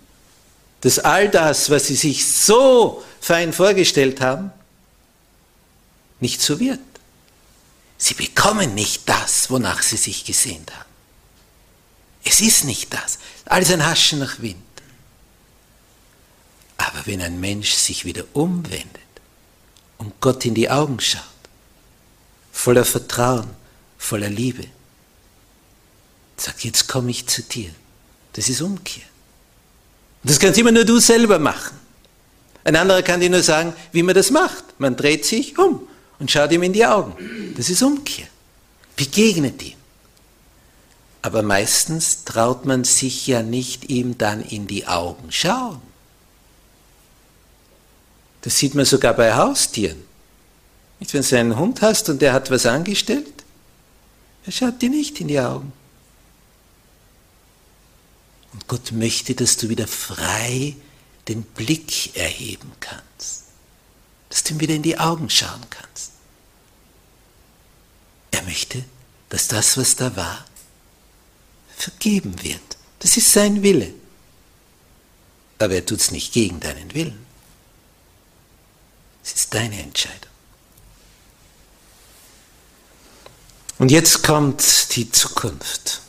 dass 0.83 0.99
all 0.99 1.29
das, 1.29 1.71
was 1.71 1.87
sie 1.87 1.95
sich 1.95 2.27
so 2.27 3.03
fein 3.21 3.53
vorgestellt 3.53 4.21
haben, 4.21 4.53
nicht 6.21 6.41
so 6.43 6.61
wird. 6.61 6.81
Sie 7.99 8.15
bekommen 8.15 8.75
nicht 8.75 9.09
das, 9.09 9.49
wonach 9.49 9.83
sie 9.83 9.97
sich 9.97 10.25
gesehnt 10.25 10.73
haben. 10.73 10.91
Es 12.25 12.41
ist 12.41 12.65
nicht 12.65 12.93
das. 12.93 13.19
Alles 13.45 13.71
ein 13.71 13.87
Haschen 13.87 14.19
nach 14.19 14.41
Wind. 14.41 14.57
Aber 16.79 17.07
wenn 17.07 17.23
ein 17.23 17.39
Mensch 17.39 17.73
sich 17.73 18.05
wieder 18.05 18.25
umwendet 18.33 18.87
und 19.99 20.21
Gott 20.21 20.45
in 20.45 20.55
die 20.55 20.69
Augen 20.69 20.99
schaut, 20.99 21.23
voller 22.53 22.85
Vertrauen, 22.85 23.51
voller 23.99 24.31
Liebe, 24.31 24.67
sagt, 26.37 26.65
jetzt 26.65 26.89
komme 26.89 27.13
ich 27.13 27.29
zu 27.29 27.43
dir. 27.43 27.71
Das 28.33 28.49
ist 28.49 28.61
Umkehr. 28.63 29.12
Das 30.25 30.39
kannst 30.39 30.59
immer 30.59 30.73
nur 30.73 30.85
du 30.85 30.99
selber 30.99 31.39
machen. 31.39 31.77
Ein 32.65 32.77
anderer 32.77 33.03
kann 33.03 33.21
dir 33.21 33.31
nur 33.31 33.43
sagen, 33.43 33.73
wie 33.91 34.03
man 34.03 34.15
das 34.15 34.31
macht. 34.31 34.65
Man 34.79 34.97
dreht 34.97 35.25
sich 35.25 35.59
um 35.59 35.81
und 36.19 36.31
schaut 36.31 36.53
ihm 36.53 36.63
in 36.63 36.73
die 36.73 36.87
Augen. 36.87 37.55
Das 37.57 37.69
ist 37.69 37.83
Umkehr. 37.83 38.27
Begegnet 38.95 39.63
ihm. 39.63 39.77
Aber 41.23 41.43
meistens 41.43 42.25
traut 42.25 42.65
man 42.65 42.85
sich 42.85 43.27
ja 43.27 43.43
nicht 43.43 43.91
ihm 43.91 44.19
dann 44.19 44.43
in 44.43 44.67
die 44.67 44.87
Augen 44.87 45.31
schauen. 45.31 45.81
Das 48.43 48.59
sieht 48.59 48.75
man 48.75 48.85
sogar 48.85 49.15
bei 49.15 49.35
Haustieren. 49.35 50.03
Wenn 50.99 51.23
du 51.23 51.37
einen 51.37 51.59
Hund 51.59 51.83
hast 51.83 52.09
und 52.09 52.23
der 52.23 52.33
hat 52.33 52.51
was 52.51 52.67
angestellt, 52.67 53.45
er 54.45 54.53
schaut 54.53 54.81
dir 54.83 54.91
nicht 54.91 55.21
in 55.21 55.29
die 55.29 55.41
Augen. 55.41 55.73
Und 58.53 58.69
Gott 58.69 58.93
möchte, 58.93 59.35
dass 59.35 59.57
du 59.57 59.69
wieder 59.69 59.89
frei 59.89 60.77
den 61.29 61.43
Blick 61.43 62.17
erheben 62.17 62.73
kannst, 62.81 63.45
dass 64.29 64.43
du 64.45 64.55
ihm 64.55 64.61
wieder 64.61 64.75
in 64.75 64.83
die 64.83 64.99
Augen 64.99 65.31
schauen 65.31 65.63
kannst. 65.71 66.13
Er 68.31 68.43
möchte, 68.43 68.85
dass 69.29 69.49
das, 69.49 69.77
was 69.77 69.97
da 69.97 70.15
war, 70.17 70.45
vergeben 71.77 72.43
wird. 72.43 72.61
Das 72.99 73.17
ist 73.17 73.33
sein 73.33 73.63
Wille. 73.63 73.93
Aber 75.59 75.75
er 75.75 75.87
tut 75.87 76.01
es 76.01 76.11
nicht 76.11 76.33
gegen 76.33 76.61
deinen 76.61 76.93
Willen. 76.95 77.25
Es 79.25 79.33
ist 79.33 79.55
deine 79.55 79.81
Entscheidung. 79.81 80.31
Und 83.79 83.91
jetzt 83.91 84.23
kommt 84.23 84.95
die 84.97 85.11
Zukunft. 85.11 86.03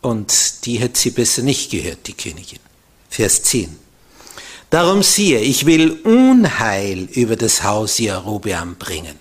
Und 0.00 0.64
die 0.64 0.78
hätte 0.78 0.98
sie 0.98 1.10
besser 1.10 1.42
nicht 1.42 1.70
gehört, 1.70 2.06
die 2.06 2.14
Königin. 2.14 2.58
Vers 3.08 3.42
10. 3.42 3.76
Darum 4.70 5.02
siehe, 5.02 5.40
ich 5.40 5.66
will 5.66 5.92
Unheil 6.04 7.08
über 7.12 7.36
das 7.36 7.62
Haus 7.64 7.98
Jerobeam 7.98 8.76
bringen 8.76 9.18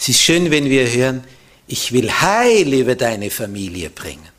es 0.00 0.08
ist 0.08 0.22
schön, 0.22 0.50
wenn 0.50 0.70
wir 0.70 0.90
hören, 0.90 1.22
ich 1.66 1.92
will 1.92 2.10
Heil 2.10 2.72
über 2.72 2.94
deine 2.94 3.30
Familie 3.30 3.90
bringen. 3.90 4.30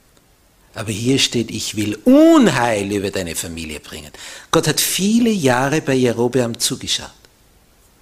Aber 0.74 0.92
hier 0.92 1.20
steht, 1.20 1.52
ich 1.52 1.76
will 1.76 2.00
Unheil 2.04 2.92
über 2.92 3.12
deine 3.12 3.36
Familie 3.36 3.80
bringen. 3.80 4.12
Gott 4.50 4.68
hat 4.68 4.82
viele 4.82 5.30
Jahre 5.30 5.82
bei 5.82 5.94
Jerobeam 5.94 6.58
zugeschaut. 6.58 7.12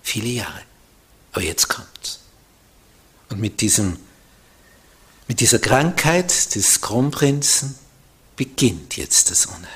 Viele 0.01 0.29
Jahre. 0.29 0.61
Aber 1.33 1.43
jetzt 1.43 1.67
kommt's. 1.67 2.21
Und 3.27 3.41
mit, 3.41 3.59
diesem, 3.59 3.97
mit 5.29 5.39
dieser 5.41 5.59
Krankheit 5.59 6.55
des 6.55 6.81
Kronprinzen 6.81 7.75
beginnt 8.35 8.97
jetzt 8.97 9.29
das 9.29 9.45
Unheil. 9.45 9.69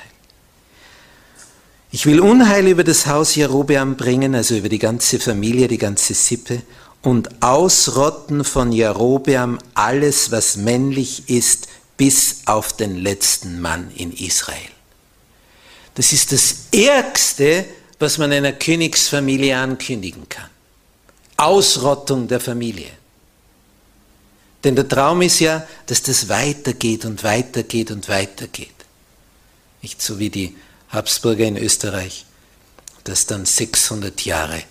Ich 1.92 2.08
will 2.08 2.20
Unheil 2.20 2.68
über 2.68 2.84
das 2.84 3.06
Haus 3.06 3.36
Jerobeam 3.36 3.96
bringen, 3.96 4.34
also 4.34 4.56
über 4.56 4.68
die 4.68 4.80
ganze 4.80 5.20
Familie, 5.20 5.68
die 5.68 5.78
ganze 5.78 6.16
Sippe, 6.16 6.64
und 7.04 7.44
ausrotten 7.44 8.44
von 8.44 8.72
Jerobeam 8.72 9.60
alles, 9.76 10.32
was 10.32 10.58
männlich 10.58 11.30
ist, 11.30 11.68
bis 11.98 12.42
auf 12.48 12.74
den 12.74 12.96
letzten 12.96 13.62
Mann 13.62 13.92
in 13.96 14.12
Israel. 14.12 14.58
Das 15.94 16.14
ist 16.14 16.32
das 16.32 16.56
Ärgste, 16.74 17.66
was 18.00 18.18
man 18.18 18.32
einer 18.32 18.54
Königsfamilie 18.54 19.56
ankündigen 19.56 20.28
kann. 20.28 20.50
Ausrottung 21.38 22.28
der 22.28 22.40
Familie. 22.40 23.03
Denn 24.64 24.76
der 24.76 24.88
Traum 24.88 25.22
ist 25.22 25.40
ja, 25.40 25.68
dass 25.88 26.04
das 26.04 26.30
weitergeht 26.30 27.06
und 27.06 27.24
weitergeht 27.24 27.92
und 27.92 28.08
weitergeht. 28.08 28.70
Nicht 29.82 30.02
so 30.02 30.20
wie 30.20 30.30
die 30.30 30.56
Habsburger 30.90 31.46
in 31.46 31.58
Österreich, 31.58 32.26
das 33.04 33.26
dann 33.26 33.46
600 33.46 34.24
Jahre 34.24 34.64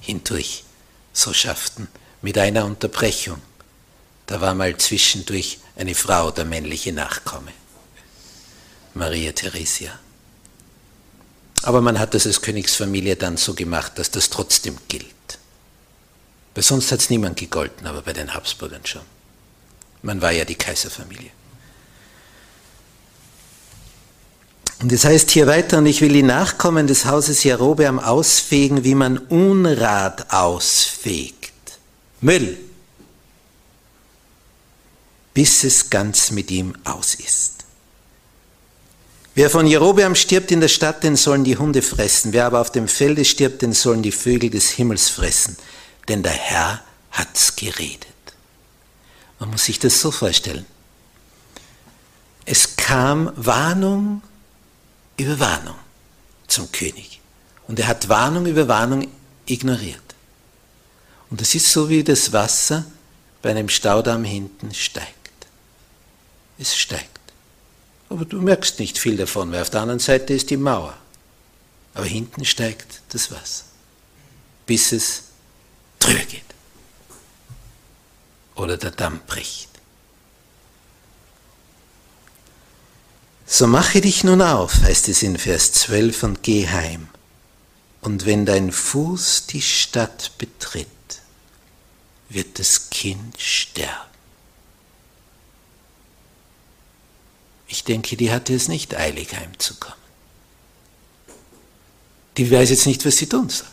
hindurch 0.00 0.64
so 1.12 1.32
schafften, 1.32 1.88
mit 2.20 2.36
einer 2.36 2.64
Unterbrechung. 2.64 3.40
Da 4.26 4.40
war 4.40 4.54
mal 4.54 4.76
zwischendurch 4.76 5.58
eine 5.76 5.94
Frau 5.94 6.30
der 6.30 6.44
männliche 6.44 6.92
Nachkomme, 6.92 7.52
Maria 8.94 9.32
Theresia. 9.32 9.98
Aber 11.62 11.80
man 11.80 11.98
hat 11.98 12.14
das 12.14 12.26
als 12.26 12.42
Königsfamilie 12.42 13.16
dann 13.16 13.36
so 13.36 13.54
gemacht, 13.54 13.98
dass 13.98 14.10
das 14.10 14.30
trotzdem 14.30 14.76
gilt. 14.88 15.06
Weil 16.54 16.62
sonst 16.62 16.92
hat 16.92 17.00
es 17.00 17.10
niemand 17.10 17.38
gegolten, 17.38 17.86
aber 17.86 18.02
bei 18.02 18.12
den 18.12 18.34
Habsburgern 18.34 18.84
schon. 18.84 19.17
Man 20.02 20.22
war 20.22 20.32
ja 20.32 20.44
die 20.44 20.54
Kaiserfamilie. 20.54 21.30
Und 24.80 24.92
es 24.92 25.04
heißt 25.04 25.30
hier 25.30 25.46
weiter, 25.48 25.78
und 25.78 25.86
ich 25.86 26.00
will 26.00 26.12
die 26.12 26.22
Nachkommen 26.22 26.86
des 26.86 27.04
Hauses 27.04 27.42
Jerobeam 27.42 27.98
ausfegen, 27.98 28.84
wie 28.84 28.94
man 28.94 29.18
Unrat 29.18 30.32
ausfegt. 30.32 31.52
Müll. 32.20 32.56
Bis 35.34 35.64
es 35.64 35.90
ganz 35.90 36.30
mit 36.30 36.50
ihm 36.50 36.76
aus 36.84 37.14
ist. 37.16 37.64
Wer 39.34 39.50
von 39.50 39.66
Jerobeam 39.66 40.14
stirbt 40.14 40.50
in 40.50 40.60
der 40.60 40.68
Stadt, 40.68 41.04
den 41.04 41.16
sollen 41.16 41.44
die 41.44 41.56
Hunde 41.56 41.82
fressen. 41.82 42.32
Wer 42.32 42.46
aber 42.46 42.60
auf 42.60 42.72
dem 42.72 42.88
Felde 42.88 43.24
stirbt, 43.24 43.62
den 43.62 43.72
sollen 43.72 44.02
die 44.02 44.12
Vögel 44.12 44.50
des 44.50 44.70
Himmels 44.70 45.08
fressen. 45.08 45.56
Denn 46.08 46.22
der 46.22 46.32
Herr 46.32 46.82
hat's 47.12 47.54
geredet. 47.54 48.17
Man 49.38 49.50
muss 49.50 49.64
sich 49.64 49.78
das 49.78 50.00
so 50.00 50.10
vorstellen. 50.10 50.66
Es 52.44 52.76
kam 52.76 53.32
Warnung 53.36 54.22
über 55.16 55.38
Warnung 55.38 55.76
zum 56.46 56.70
König. 56.72 57.20
Und 57.66 57.78
er 57.78 57.88
hat 57.88 58.08
Warnung 58.08 58.46
über 58.46 58.68
Warnung 58.68 59.08
ignoriert. 59.46 60.00
Und 61.30 61.40
das 61.40 61.54
ist 61.54 61.70
so 61.70 61.88
wie 61.88 62.02
das 62.02 62.32
Wasser, 62.32 62.86
bei 63.42 63.50
einem 63.50 63.68
Staudamm 63.68 64.24
hinten 64.24 64.74
steigt. 64.74 65.46
Es 66.58 66.76
steigt. 66.76 67.20
Aber 68.08 68.24
du 68.24 68.40
merkst 68.40 68.78
nicht 68.78 68.98
viel 68.98 69.16
davon, 69.16 69.52
weil 69.52 69.62
auf 69.62 69.70
der 69.70 69.82
anderen 69.82 70.00
Seite 70.00 70.32
ist 70.32 70.50
die 70.50 70.56
Mauer. 70.56 70.96
Aber 71.94 72.06
hinten 72.06 72.44
steigt 72.44 73.02
das 73.10 73.30
Wasser, 73.30 73.64
bis 74.66 74.92
es 74.92 75.24
drüber 75.98 76.24
geht. 76.24 76.47
Oder 78.58 78.76
der 78.76 78.90
Damm 78.90 79.20
bricht. 79.26 79.68
So 83.46 83.66
mache 83.66 84.00
dich 84.00 84.24
nun 84.24 84.42
auf, 84.42 84.82
heißt 84.82 85.08
es 85.08 85.22
in 85.22 85.38
Vers 85.38 85.72
12, 85.72 86.22
und 86.24 86.42
geh 86.42 86.68
heim. 86.68 87.08
Und 88.02 88.26
wenn 88.26 88.44
dein 88.44 88.72
Fuß 88.72 89.46
die 89.46 89.62
Stadt 89.62 90.32
betritt, 90.38 90.86
wird 92.28 92.58
das 92.58 92.90
Kind 92.90 93.40
sterben. 93.40 94.10
Ich 97.68 97.84
denke, 97.84 98.16
die 98.16 98.32
hatte 98.32 98.54
es 98.54 98.68
nicht 98.68 98.94
eilig 98.94 99.34
heimzukommen. 99.34 99.96
Die 102.36 102.50
weiß 102.50 102.70
jetzt 102.70 102.86
nicht, 102.86 103.04
was 103.06 103.16
sie 103.16 103.28
tun 103.28 103.48
soll. 103.48 103.68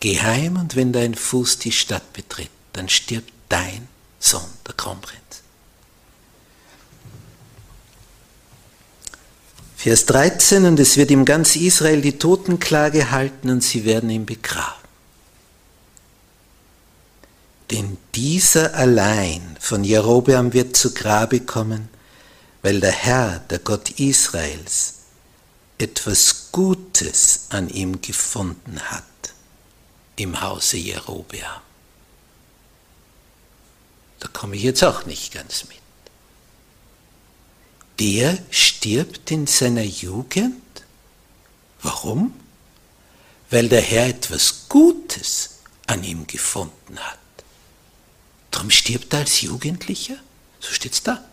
Geh 0.00 0.18
heim 0.20 0.56
und 0.56 0.76
wenn 0.76 0.92
dein 0.92 1.14
Fuß 1.14 1.58
die 1.58 1.72
Stadt 1.72 2.12
betritt, 2.12 2.50
dann 2.78 2.88
stirbt 2.88 3.32
dein 3.48 3.88
Sohn, 4.20 4.48
der 4.66 4.74
Kronprinz. 4.74 5.18
Vers 9.76 10.06
13, 10.06 10.64
und 10.64 10.78
es 10.78 10.96
wird 10.96 11.10
ihm 11.10 11.24
ganz 11.24 11.56
Israel 11.56 12.00
die 12.00 12.18
Totenklage 12.18 13.10
halten 13.10 13.50
und 13.50 13.62
sie 13.62 13.84
werden 13.84 14.10
ihn 14.10 14.26
begraben. 14.26 14.74
Denn 17.70 17.98
dieser 18.14 18.74
allein 18.74 19.56
von 19.60 19.82
Jerobeam 19.84 20.52
wird 20.52 20.76
zu 20.76 20.94
Grabe 20.94 21.40
kommen, 21.40 21.88
weil 22.62 22.80
der 22.80 22.92
Herr, 22.92 23.40
der 23.40 23.58
Gott 23.58 23.90
Israels, 23.98 24.94
etwas 25.78 26.50
Gutes 26.52 27.46
an 27.50 27.68
ihm 27.68 28.00
gefunden 28.00 28.80
hat 28.80 29.04
im 30.16 30.40
Hause 30.40 30.76
Jerobeam. 30.76 31.67
Da 34.20 34.28
komme 34.28 34.56
ich 34.56 34.62
jetzt 34.62 34.82
auch 34.82 35.06
nicht 35.06 35.32
ganz 35.32 35.64
mit. 35.68 35.78
Der 37.98 38.38
stirbt 38.50 39.30
in 39.30 39.46
seiner 39.46 39.82
Jugend. 39.82 40.62
Warum? 41.82 42.34
Weil 43.50 43.68
der 43.68 43.80
Herr 43.80 44.08
etwas 44.08 44.68
Gutes 44.68 45.58
an 45.86 46.04
ihm 46.04 46.26
gefunden 46.26 46.98
hat. 46.98 47.18
Darum 48.50 48.70
stirbt 48.70 49.12
er 49.12 49.20
als 49.20 49.40
Jugendlicher? 49.40 50.16
So 50.60 50.72
steht 50.72 50.92
es 50.92 51.02
da. 51.02 51.24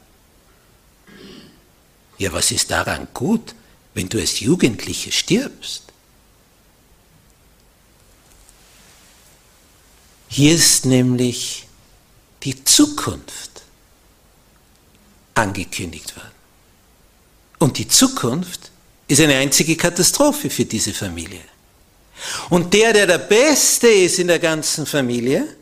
Ja, 2.18 2.32
was 2.32 2.52
ist 2.52 2.72
daran 2.72 3.08
gut, 3.14 3.56
wenn 3.94 4.10
du 4.10 4.20
als 4.20 4.40
Jugendlicher 4.40 5.12
stirbst? 5.12 5.84
Hier 10.30 10.54
ist 10.54 10.86
nämlich 10.86 11.65
die 12.46 12.64
Zukunft 12.64 13.64
angekündigt 15.34 16.16
worden. 16.16 16.32
Und 17.60 17.78
die 17.78 17.88
Zukunft 17.88 18.72
ist 19.08 19.20
eine 19.20 19.36
einzige 19.36 19.76
Katastrophe 19.76 20.50
für 20.50 20.66
diese 20.66 20.94
Familie. 20.94 21.42
Und 22.50 22.74
der, 22.74 22.94
der 22.94 23.08
der 23.08 23.18
Beste 23.18 23.88
ist 23.88 24.20
in 24.20 24.28
der 24.28 24.40
ganzen 24.40 24.86
Familie, 24.86 25.56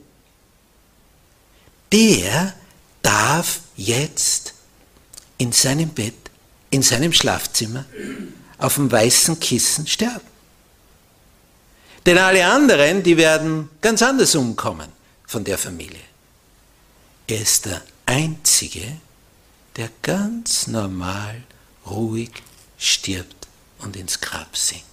der 1.91 2.53
darf 3.01 3.61
jetzt 3.75 4.53
in 5.37 5.51
seinem 5.51 5.89
Bett 5.89 6.13
in 6.69 6.81
seinem 6.81 7.13
Schlafzimmer 7.13 7.85
auf 8.57 8.75
dem 8.75 8.91
weißen 8.91 9.39
Kissen 9.39 9.85
sterben. 9.85 10.25
Denn 12.05 12.17
alle 12.17 12.43
anderen, 12.45 13.03
die 13.03 13.15
werden 13.15 13.69
ganz 13.79 14.01
anders 14.01 14.33
umkommen 14.33 14.89
von 15.27 15.43
der 15.43 15.59
Familie. 15.59 16.12
Er 17.27 17.41
ist 17.41 17.65
der 17.65 17.81
Einzige, 18.05 18.97
der 19.75 19.89
ganz 20.01 20.67
normal, 20.67 21.43
ruhig 21.85 22.31
stirbt 22.77 23.47
und 23.79 23.95
ins 23.95 24.19
Grab 24.19 24.55
sinkt. 24.55 24.83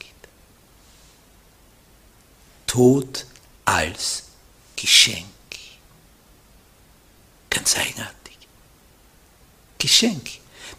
Tod 2.67 3.27
als 3.65 4.25
Geschenk. 4.77 5.27
Ganz 7.51 7.77
eigenartig. 7.77 8.37
Geschenk. 9.79 10.31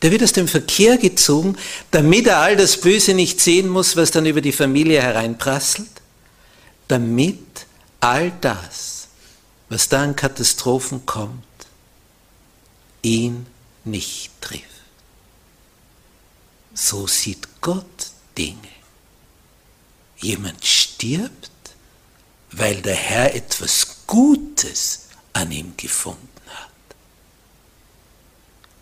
Der 0.01 0.11
wird 0.11 0.23
aus 0.23 0.31
dem 0.31 0.47
Verkehr 0.47 0.97
gezogen, 0.97 1.57
damit 1.91 2.27
er 2.27 2.37
all 2.37 2.55
das 2.55 2.79
Böse 2.79 3.13
nicht 3.13 3.39
sehen 3.41 3.67
muss, 3.67 3.95
was 3.95 4.11
dann 4.11 4.25
über 4.25 4.41
die 4.41 4.53
Familie 4.53 5.01
hereinprasselt, 5.01 5.89
damit 6.87 7.45
all 7.99 8.31
das, 8.41 8.90
was 9.71 9.89
da 9.89 10.03
an 10.03 10.15
Katastrophen 10.15 11.05
kommt, 11.05 11.43
ihn 13.01 13.47
nicht 13.83 14.29
trifft. 14.41 14.65
So 16.73 17.07
sieht 17.07 17.47
Gott 17.61 18.11
Dinge. 18.37 18.57
Jemand 20.17 20.63
stirbt, 20.63 21.49
weil 22.51 22.81
der 22.81 22.95
Herr 22.95 23.33
etwas 23.33 24.05
Gutes 24.05 25.07
an 25.33 25.51
ihm 25.51 25.73
gefunden 25.75 26.27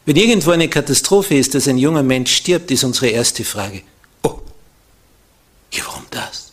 wenn 0.09 0.15
irgendwo 0.15 0.49
eine 0.49 0.67
Katastrophe 0.67 1.35
ist, 1.35 1.53
dass 1.53 1.67
ein 1.67 1.77
junger 1.77 2.01
Mensch 2.01 2.35
stirbt, 2.35 2.71
ist 2.71 2.83
unsere 2.83 3.09
erste 3.09 3.45
Frage, 3.45 3.83
oh, 4.23 4.39
ja, 5.71 5.85
warum 5.85 6.07
das? 6.09 6.51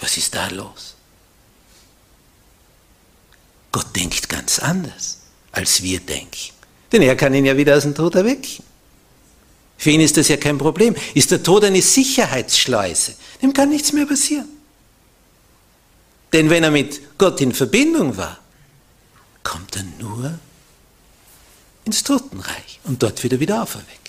Was 0.00 0.16
ist 0.16 0.34
da 0.34 0.48
los? 0.48 0.94
Gott 3.72 3.94
denkt 3.94 4.26
ganz 4.46 4.60
anders, 4.60 5.18
als 5.50 5.82
wir 5.82 5.98
denken. 5.98 6.52
Denn 6.92 7.02
er 7.02 7.16
kann 7.16 7.34
ihn 7.34 7.46
ja 7.46 7.56
wieder 7.56 7.76
aus 7.76 7.82
dem 7.82 7.96
Tod 7.96 8.14
erwecken. 8.14 8.62
Für 9.76 9.90
ihn 9.90 10.00
ist 10.00 10.16
das 10.16 10.28
ja 10.28 10.36
kein 10.36 10.56
Problem. 10.56 10.94
Ist 11.14 11.32
der 11.32 11.42
Tod 11.42 11.64
eine 11.64 11.82
Sicherheitsschleuse? 11.82 13.14
Dem 13.42 13.52
kann 13.52 13.70
nichts 13.70 13.92
mehr 13.92 14.06
passieren. 14.06 14.48
Denn 16.32 16.48
wenn 16.48 16.62
er 16.62 16.70
mit 16.70 17.18
Gott 17.18 17.40
in 17.40 17.52
Verbindung 17.52 18.16
war, 18.16 18.38
kommt 19.42 19.74
er 19.74 19.82
nur 19.98 20.38
ins 21.84 22.04
Totenreich 22.04 22.78
und 22.84 23.02
dort 23.02 23.24
wieder 23.24 23.40
wieder 23.40 23.62
auferwecken. 23.62 24.05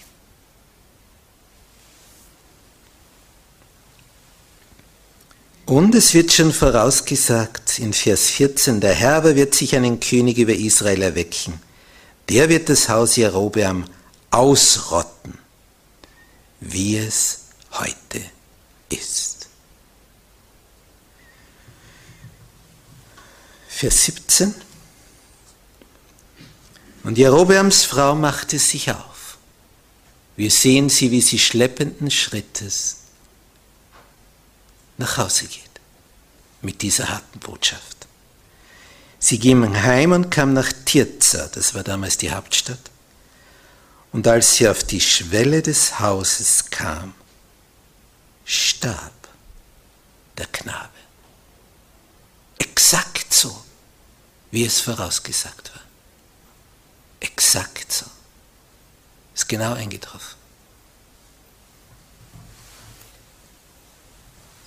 Und 5.67 5.93
es 5.95 6.13
wird 6.13 6.31
schon 6.31 6.53
vorausgesagt 6.53 7.79
in 7.79 7.91
Vers 7.91 8.29
14, 8.29 8.79
der 8.79 8.95
Herr 8.95 9.17
aber 9.17 9.35
wird 9.35 9.53
sich 9.53 9.75
einen 9.75 9.99
König 9.99 10.37
über 10.37 10.53
Israel 10.53 11.01
erwecken. 11.01 11.59
Der 12.29 12.47
wird 12.47 12.69
das 12.69 12.87
Haus 12.87 13.17
Jerobeam 13.17 13.83
ausrotten, 14.31 15.37
wie 16.61 16.95
es 16.95 17.41
heute 17.73 18.21
ist. 18.89 19.49
Vers 23.67 24.05
17. 24.05 24.55
Und 27.03 27.17
Jerobeams 27.17 27.83
Frau 27.83 28.15
machte 28.15 28.57
sich 28.57 28.89
auf. 28.89 29.37
Wir 30.37 30.49
sehen 30.49 30.87
sie, 30.87 31.11
wie 31.11 31.21
sie 31.21 31.39
schleppenden 31.39 32.09
Schrittes 32.09 33.06
nach 34.97 35.17
Hause 35.17 35.45
geht 35.45 35.63
mit 36.61 36.81
dieser 36.81 37.09
harten 37.09 37.39
Botschaft. 37.39 38.07
Sie 39.19 39.39
ging 39.39 39.81
heim 39.81 40.11
und 40.11 40.29
kam 40.29 40.53
nach 40.53 40.71
Tirza, 40.85 41.47
das 41.47 41.73
war 41.73 41.83
damals 41.83 42.17
die 42.17 42.31
Hauptstadt. 42.31 42.91
Und 44.11 44.27
als 44.27 44.55
sie 44.55 44.67
auf 44.67 44.83
die 44.83 45.01
Schwelle 45.01 45.61
des 45.61 45.99
Hauses 45.99 46.69
kam, 46.69 47.13
starb 48.45 49.11
der 50.37 50.45
Knabe. 50.47 50.89
Exakt 52.59 53.33
so, 53.33 53.63
wie 54.51 54.65
es 54.65 54.79
vorausgesagt 54.79 55.71
war. 55.73 55.81
Exakt 57.19 57.91
so. 57.91 58.05
Ist 59.35 59.49
genau 59.49 59.73
eingetroffen. 59.73 60.37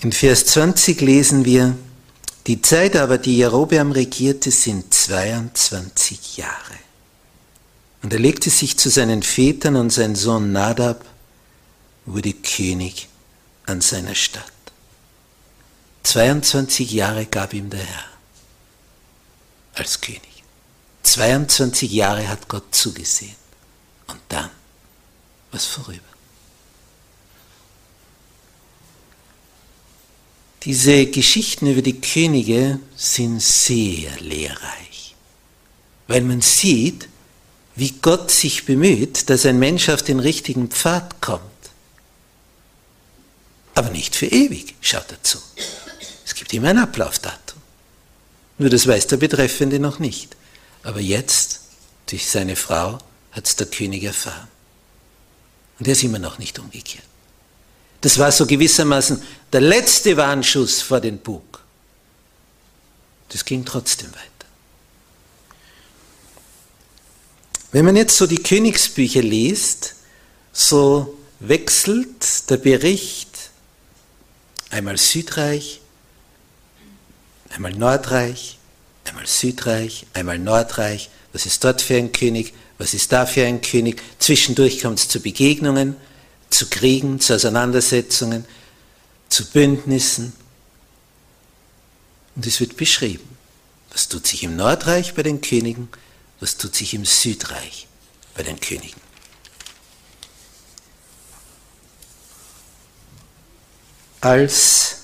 In 0.01 0.13
Vers 0.13 0.47
20 0.47 1.01
lesen 1.03 1.45
wir, 1.45 1.77
die 2.47 2.63
Zeit 2.63 2.97
aber, 2.97 3.19
die 3.19 3.37
Jerobeam 3.37 3.93
regierte, 3.93 4.51
sind 4.51 4.93
22 4.95 6.39
Jahre. 6.39 6.79
Und 8.03 8.13
er 8.13 8.19
legte 8.19 8.49
sich 8.49 8.79
zu 8.79 8.89
seinen 8.89 9.23
Vätern 9.23 9.77
und 9.77 9.91
sein 9.91 10.17
Sohn 10.17 10.53
Nadab 10.53 11.05
wurde 12.07 12.33
König 12.33 13.09
an 13.67 13.83
seiner 13.83 14.15
Stadt. 14.15 14.45
22 16.05 16.91
Jahre 16.93 17.27
gab 17.27 17.53
ihm 17.53 17.69
der 17.69 17.81
Herr 17.81 18.05
als 19.75 20.01
König. 20.01 20.43
22 21.03 21.91
Jahre 21.93 22.27
hat 22.27 22.49
Gott 22.49 22.75
zugesehen. 22.75 23.37
Und 24.07 24.21
dann 24.29 24.51
was 25.53 25.67
vorüber. 25.67 26.10
Diese 30.65 31.07
Geschichten 31.07 31.67
über 31.67 31.83
die 31.83 32.01
Könige 32.01 32.81
sind 32.95 33.41
sehr 33.41 34.21
lehrreich, 34.21 35.15
weil 36.07 36.21
man 36.21 36.43
sieht, 36.43 37.09
wie 37.77 37.93
Gott 38.03 38.31
sich 38.31 38.67
bemüht, 38.67 39.31
dass 39.31 39.47
ein 39.47 39.59
Mensch 39.59 39.89
auf 39.89 40.03
den 40.03 40.21
richtigen 40.21 40.69
Pfad 40.69 41.21
kommt. 41.23 41.41
Aber 43.75 43.91
nicht 43.91 44.15
für 44.15 44.27
ewig, 44.27 44.75
schaut 44.83 45.07
dazu. 45.09 45.39
Es 46.27 46.35
gibt 46.35 46.53
immer 46.53 46.69
ein 46.69 46.79
Ablaufdatum. 46.79 47.59
Nur 48.59 48.69
das 48.69 48.87
weiß 48.87 49.07
der 49.07 49.17
Betreffende 49.17 49.79
noch 49.79 49.99
nicht. 49.99 50.37
Aber 50.83 51.01
jetzt, 51.01 51.61
durch 52.07 52.29
seine 52.29 52.57
Frau, 52.57 52.99
hat 53.33 53.47
es 53.47 53.57
der 53.57 53.67
König 53.67 54.03
erfahren. 54.03 54.49
Und 55.79 55.87
er 55.89 55.93
ist 55.93 56.03
immer 56.03 56.19
noch 56.19 56.39
nicht 56.39 56.59
umgekehrt. 56.59 57.05
Das 58.03 58.19
war 58.19 58.33
so 58.33 58.47
gewissermaßen 58.47 59.23
der 59.53 59.61
letzte 59.61 60.17
Warnschuss 60.17 60.83
vor 60.83 61.01
den 61.01 61.19
Bug. 61.19 61.61
Das 63.29 63.45
ging 63.45 63.65
trotzdem 63.65 64.11
weiter. 64.13 64.27
Wenn 67.73 67.85
man 67.85 67.97
jetzt 67.97 68.17
so 68.17 68.27
die 68.27 68.43
Königsbücher 68.43 69.23
liest, 69.23 69.95
so 70.53 71.17
wechselt 71.39 72.51
der 72.51 72.57
Bericht 72.57 73.51
einmal 74.71 74.99
Südreich, 74.99 75.81
einmal 77.51 77.73
Nordreich, 77.73 78.59
einmal 79.05 79.27
Südreich, 79.27 80.07
einmal 80.15 80.39
Nordreich. 80.39 81.11
Was 81.33 81.47
ist 81.47 81.63
dort 81.63 81.81
für 81.83 81.97
ein 81.97 82.13
König? 82.13 82.55
Was 82.79 82.95
ist 82.95 83.13
da 83.13 83.27
für 83.27 83.45
ein 83.45 83.61
König? 83.61 84.03
Zwischendurch 84.19 84.81
kommt 84.83 84.99
es 84.99 85.09
zu 85.09 85.21
Begegnungen 85.21 85.97
zu 86.51 86.69
Kriegen, 86.69 87.21
zu 87.21 87.35
Auseinandersetzungen, 87.35 88.45
zu 89.31 89.47
Bündnissen. 89.47 90.35
Und 92.37 92.47
es 92.47 92.61
wird 92.61 92.77
beschrieben, 92.77 93.37
was 93.91 94.09
tut 94.09 94.27
sich 94.27 94.43
im 94.43 94.57
Nordreich 94.57 95.15
bei 95.15 95.23
den 95.23 95.41
Königen, 95.41 95.89
was 96.39 96.57
tut 96.57 96.75
sich 96.75 96.95
im 96.95 97.05
Südreich 97.05 97.87
bei 98.35 98.43
den 98.43 98.61
Königen. 98.61 99.01
Als 104.21 104.97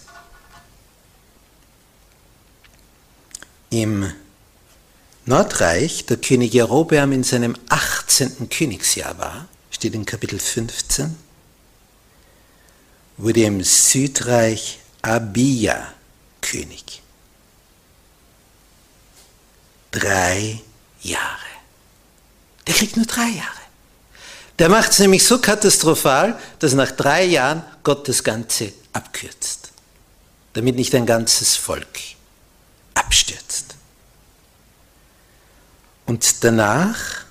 im 3.71 4.13
Nordreich 5.25 6.07
der 6.07 6.19
König 6.19 6.53
Jerobeam 6.53 7.13
in 7.13 7.25
seinem 7.25 7.57
18. 7.69 8.49
Königsjahr 8.49 9.19
war, 9.19 9.49
steht 9.71 9.95
in 9.95 10.05
Kapitel 10.05 10.39
15, 10.39 11.17
wurde 13.17 13.43
im 13.43 13.63
Südreich 13.63 14.79
Abia 15.03 15.93
König. 16.41 17.03
Drei 19.91 20.61
Jahre. 21.03 21.23
Der 22.67 22.75
kriegt 22.75 22.97
nur 22.97 23.07
drei 23.07 23.29
Jahre. 23.29 23.67
Der 24.59 24.69
macht 24.69 24.91
es 24.91 24.99
nämlich 24.99 25.25
so 25.25 25.39
katastrophal, 25.39 26.39
dass 26.59 26.73
nach 26.73 26.91
drei 26.91 27.25
Jahren 27.25 27.63
Gott 27.83 28.09
das 28.09 28.25
Ganze 28.25 28.73
abkürzt, 28.93 29.71
damit 30.55 30.77
nicht 30.77 30.95
ein 30.95 31.07
ganzes 31.07 31.57
Volk 31.57 32.01
abstürzt. 32.95 33.77
Und 36.07 36.45
danach 36.45 37.25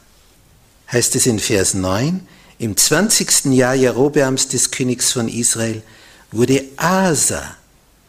heißt 0.92 1.16
es 1.16 1.26
in 1.26 1.40
Vers 1.40 1.74
9, 1.74 2.28
im 2.66 2.76
20. 2.76 3.54
Jahr 3.54 3.76
Jerobeams 3.76 4.48
des 4.48 4.72
Königs 4.72 5.12
von 5.12 5.28
Israel 5.28 5.84
wurde 6.32 6.66
Asa 6.78 7.58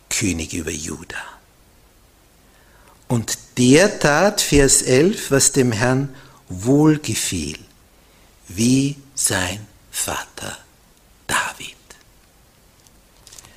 König 0.09 0.55
über 0.55 0.71
Juda. 0.71 1.23
Und 3.07 3.37
der 3.59 3.99
tat, 3.99 4.41
Vers 4.41 4.81
11, 4.81 5.31
was 5.31 5.53
dem 5.53 5.73
Herrn 5.73 6.09
wohlgefiel, 6.49 7.59
wie 8.49 8.97
sein 9.15 9.67
Vater 9.91 10.57
David. 11.27 11.77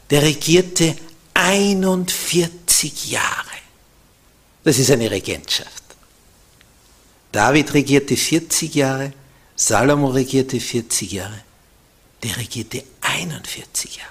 Der 0.10 0.22
regierte 0.22 0.98
41 1.34 3.10
Jahre. 3.10 3.46
Das 4.66 4.78
ist 4.78 4.92
eine 4.92 5.10
Regentschaft. 5.10 5.84
David 7.32 7.74
regierte 7.74 8.18
40 8.18 8.76
Jahre, 8.76 9.14
Salomo 9.60 10.08
regierte 10.08 10.58
40 10.58 11.12
Jahre, 11.12 11.44
der 12.24 12.38
regierte 12.38 12.82
41 13.02 13.98
Jahre. 13.98 14.10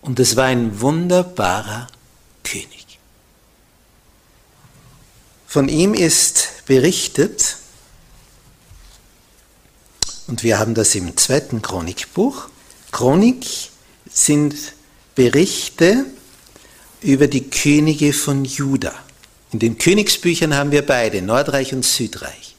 Und 0.00 0.18
es 0.18 0.34
war 0.34 0.46
ein 0.46 0.80
wunderbarer 0.80 1.88
König. 2.42 2.98
Von 5.46 5.68
ihm 5.68 5.92
ist 5.92 6.64
berichtet, 6.64 7.58
und 10.26 10.42
wir 10.42 10.58
haben 10.58 10.72
das 10.72 10.94
im 10.94 11.14
zweiten 11.18 11.60
Chronikbuch, 11.60 12.48
Chronik 12.92 13.46
sind 14.10 14.54
Berichte 15.14 16.06
über 17.02 17.26
die 17.26 17.50
Könige 17.50 18.14
von 18.14 18.46
Juda. 18.46 18.94
In 19.52 19.58
den 19.58 19.76
Königsbüchern 19.76 20.54
haben 20.54 20.70
wir 20.70 20.86
beide, 20.86 21.20
Nordreich 21.20 21.74
und 21.74 21.84
Südreich. 21.84 22.51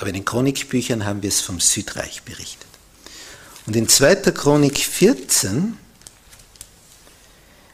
Aber 0.00 0.08
in 0.08 0.14
den 0.14 0.24
Chronikbüchern 0.24 1.04
haben 1.04 1.20
wir 1.20 1.28
es 1.28 1.42
vom 1.42 1.60
Südreich 1.60 2.22
berichtet. 2.22 2.66
Und 3.66 3.76
in 3.76 3.86
2. 3.86 4.16
Chronik 4.32 4.78
14 4.78 5.76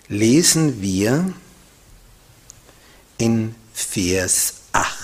lesen 0.09 0.83
wir 0.83 1.33
in 3.19 3.55
Vers 3.73 4.55
8. 4.73 4.97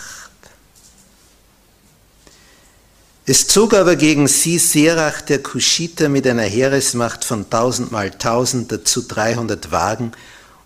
Es 3.24 3.46
zog 3.46 3.74
aber 3.74 3.94
gegen 3.94 4.26
sie 4.26 4.58
Serach 4.58 5.20
der 5.20 5.44
Kuschiter 5.44 6.08
mit 6.08 6.26
einer 6.26 6.42
Heeresmacht 6.42 7.24
von 7.24 7.48
tausend 7.48 7.92
mal 7.92 8.10
tausend, 8.10 8.72
dazu 8.72 9.02
dreihundert 9.02 9.70
Wagen, 9.70 10.10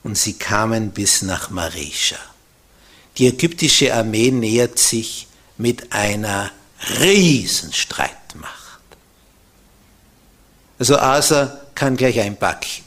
und 0.03 0.17
sie 0.17 0.33
kamen 0.33 0.93
bis 0.93 1.21
nach 1.21 1.51
Maresha. 1.51 2.17
Die 3.19 3.27
ägyptische 3.27 3.93
Armee 3.93 4.31
nähert 4.31 4.79
sich 4.79 5.27
mit 5.59 5.93
einer 5.93 6.51
Riesenstreitmacht. 7.01 8.57
Also 10.79 10.99
Asa 10.99 11.61
kann 11.75 11.97
gleich 11.97 12.21
einpacken 12.21 12.85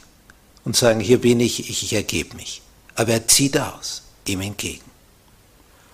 und 0.64 0.76
sagen, 0.76 1.00
hier 1.00 1.20
bin 1.20 1.40
ich, 1.40 1.68
ich, 1.68 1.82
ich 1.82 1.92
ergebe 1.92 2.36
mich. 2.36 2.62
Aber 2.94 3.12
er 3.12 3.26
zieht 3.26 3.58
aus, 3.58 4.02
ihm 4.26 4.40
entgegen. 4.40 4.84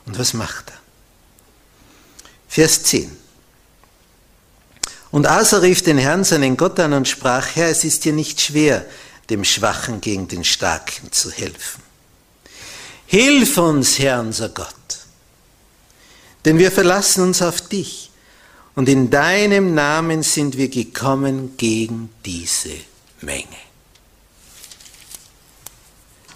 Und 0.05 0.19
was 0.19 0.35
macht 0.35 0.71
er? 0.71 0.79
Vers 2.49 2.83
10. 2.85 3.17
Und 5.11 5.27
Asa 5.27 5.59
rief 5.59 5.83
den 5.83 5.99
Herrn, 5.99 6.25
seinen 6.25 6.57
Gott 6.57 6.79
an 6.81 6.93
und 6.93 7.09
sprach, 7.09 7.55
Herr, 7.55 7.71
es 7.71 7.85
ist 7.85 8.05
dir 8.05 8.12
nicht 8.12 8.41
schwer, 8.41 8.85
dem 9.31 9.45
Schwachen 9.45 10.01
gegen 10.01 10.29
den 10.29 10.45
Starken 10.45 11.11
zu 11.12 11.31
helfen. 11.31 11.83
Hilf 13.07 13.57
uns, 13.57 13.99
Herr, 13.99 14.21
unser 14.21 14.49
Gott 14.49 14.75
denn 16.46 16.59
wir 16.61 16.70
verlassen 16.70 17.24
uns 17.24 17.42
auf 17.42 17.61
dich 17.61 18.12
und 18.76 18.88
in 18.88 19.11
deinem 19.11 19.74
Namen 19.74 20.22
sind 20.22 20.56
wir 20.56 20.68
gekommen 20.68 21.56
gegen 21.56 22.09
diese 22.24 22.70
Menge. 23.20 23.56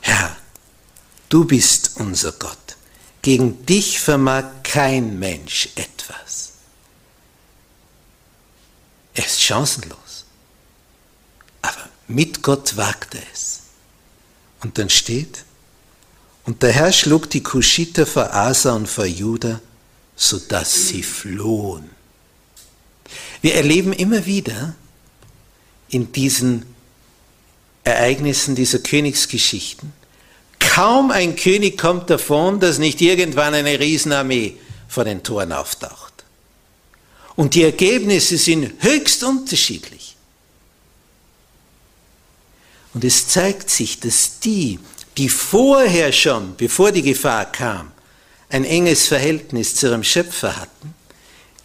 Herr, 0.00 0.36
du 1.28 1.44
bist 1.44 1.92
unser 1.94 2.32
Gott. 2.32 2.58
Gegen 3.22 3.64
dich 3.66 4.00
vermag 4.00 4.44
kein 4.64 5.18
Mensch 5.18 5.68
etwas. 5.76 6.54
Er 9.14 9.26
ist 9.26 9.40
chancenlos. 9.40 10.24
Aber 11.62 11.88
mit 12.08 12.42
Gott 12.42 12.76
wagt 12.76 13.14
er 13.14 13.22
es. 13.32 13.60
Und 14.62 14.76
dann 14.78 14.90
steht, 14.90 15.44
und 16.46 16.62
der 16.64 16.72
Herr 16.72 16.92
schlug 16.92 17.30
die 17.30 17.42
Kuschiter 17.44 18.06
vor 18.06 18.34
Asa 18.34 18.72
und 18.72 18.88
vor 18.88 19.06
Juda 19.06 19.60
sodass 20.22 20.88
sie 20.88 21.02
flohen. 21.02 21.88
Wir 23.40 23.54
erleben 23.54 23.94
immer 23.94 24.26
wieder 24.26 24.74
in 25.88 26.12
diesen 26.12 26.66
Ereignissen 27.84 28.54
dieser 28.54 28.80
Königsgeschichten, 28.80 29.94
kaum 30.58 31.10
ein 31.10 31.36
König 31.36 31.78
kommt 31.78 32.10
davon, 32.10 32.60
dass 32.60 32.76
nicht 32.76 33.00
irgendwann 33.00 33.54
eine 33.54 33.80
Riesenarmee 33.80 34.56
vor 34.88 35.04
den 35.04 35.22
Toren 35.22 35.52
auftaucht. 35.52 36.12
Und 37.34 37.54
die 37.54 37.64
Ergebnisse 37.64 38.36
sind 38.36 38.74
höchst 38.80 39.24
unterschiedlich. 39.24 40.16
Und 42.92 43.04
es 43.04 43.26
zeigt 43.26 43.70
sich, 43.70 44.00
dass 44.00 44.38
die, 44.40 44.78
die 45.16 45.30
vorher 45.30 46.12
schon, 46.12 46.56
bevor 46.56 46.92
die 46.92 47.02
Gefahr 47.02 47.50
kam, 47.50 47.92
ein 48.50 48.64
enges 48.64 49.06
Verhältnis 49.06 49.76
zu 49.76 49.86
ihrem 49.88 50.04
Schöpfer 50.04 50.56
hatten, 50.56 50.94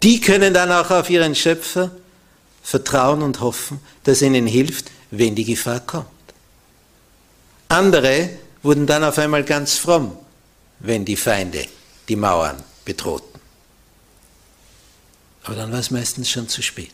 die 0.02 0.20
können 0.20 0.54
dann 0.54 0.70
auch 0.70 0.90
auf 0.90 1.10
ihren 1.10 1.34
Schöpfer 1.34 1.90
vertrauen 2.62 3.22
und 3.22 3.40
hoffen, 3.40 3.80
dass 4.04 4.22
er 4.22 4.28
ihnen 4.28 4.46
hilft, 4.46 4.90
wenn 5.10 5.34
die 5.34 5.44
Gefahr 5.44 5.80
kommt. 5.80 6.06
Andere 7.68 8.30
wurden 8.62 8.86
dann 8.86 9.04
auf 9.04 9.18
einmal 9.18 9.44
ganz 9.44 9.76
fromm, 9.76 10.16
wenn 10.80 11.04
die 11.04 11.16
Feinde 11.16 11.66
die 12.08 12.16
Mauern 12.16 12.62
bedrohten. 12.84 13.40
Aber 15.44 15.54
dann 15.54 15.72
war 15.72 15.78
es 15.78 15.90
meistens 15.90 16.30
schon 16.30 16.48
zu 16.48 16.62
spät. 16.62 16.92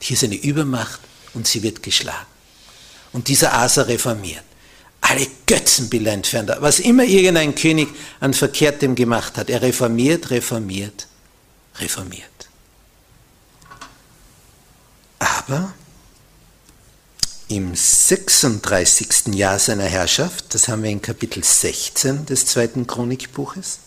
Hier 0.00 0.14
ist 0.14 0.24
eine 0.24 0.36
Übermacht 0.36 1.00
und 1.34 1.46
sie 1.46 1.62
wird 1.62 1.82
geschlagen. 1.82 2.26
Und 3.12 3.28
dieser 3.28 3.52
Asa 3.52 3.82
reformiert. 3.82 4.44
Alle 5.10 5.26
Götzenbilder 5.44 6.12
entfernt. 6.12 6.52
Was 6.60 6.78
immer 6.78 7.02
irgendein 7.02 7.56
König 7.56 7.88
an 8.20 8.32
Verkehrtem 8.32 8.94
gemacht 8.94 9.36
hat, 9.36 9.50
er 9.50 9.60
reformiert, 9.60 10.30
reformiert, 10.30 11.08
reformiert. 11.80 12.48
Aber 15.18 15.72
im 17.48 17.74
36. 17.74 19.34
Jahr 19.34 19.58
seiner 19.58 19.86
Herrschaft, 19.86 20.54
das 20.54 20.68
haben 20.68 20.84
wir 20.84 20.90
in 20.90 21.02
Kapitel 21.02 21.42
16 21.42 22.26
des 22.26 22.46
zweiten 22.46 22.86
Chronikbuches, 22.86 23.80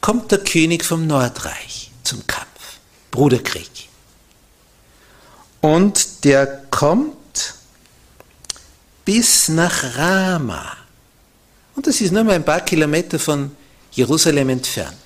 kommt 0.00 0.32
der 0.32 0.40
König 0.42 0.84
vom 0.84 1.06
Nordreich 1.06 1.92
zum 2.02 2.26
Kampf, 2.26 2.80
Bruderkrieg. 3.12 3.88
Und 5.60 6.24
der 6.24 6.64
kommt 6.72 7.19
bis 9.10 9.48
nach 9.48 9.96
Rama. 9.96 10.76
Und 11.74 11.84
das 11.84 12.00
ist 12.00 12.12
nur 12.12 12.22
mal 12.22 12.36
ein 12.36 12.44
paar 12.44 12.60
Kilometer 12.60 13.18
von 13.18 13.50
Jerusalem 13.90 14.50
entfernt. 14.50 14.96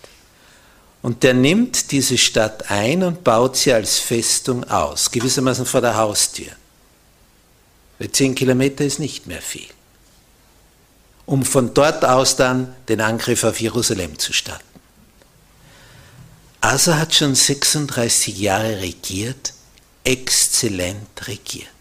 Und 1.01 1.23
der 1.23 1.33
nimmt 1.33 1.91
diese 1.91 2.19
Stadt 2.19 2.71
ein 2.71 3.03
und 3.03 3.25
baut 3.25 3.57
sie 3.57 3.73
als 3.73 3.99
Festung 3.99 4.63
aus, 4.65 5.11
gewissermaßen 5.11 5.65
vor 5.65 5.81
der 5.81 5.97
Haustür. 5.97 6.53
Weil 7.99 8.13
zehn 8.13 8.35
Kilometer 8.35 8.85
ist 8.85 8.99
nicht 8.99 9.27
mehr 9.27 9.41
viel. 9.41 9.73
Um 11.25 11.43
von 11.43 11.73
dort 11.73 12.05
aus 12.05 12.37
dann 12.37 12.77
den 12.91 13.01
Angriff 13.01 13.43
auf 13.43 13.59
Jerusalem 13.59 14.19
zu 14.19 14.35
starten. 14.35 14.81
Asa 16.61 16.99
hat 16.99 17.15
schon 17.15 17.35
36 17.35 18.39
Jahre 18.39 18.83
regiert, 18.83 19.55
exzellent 20.05 21.27
regiert. 21.27 21.74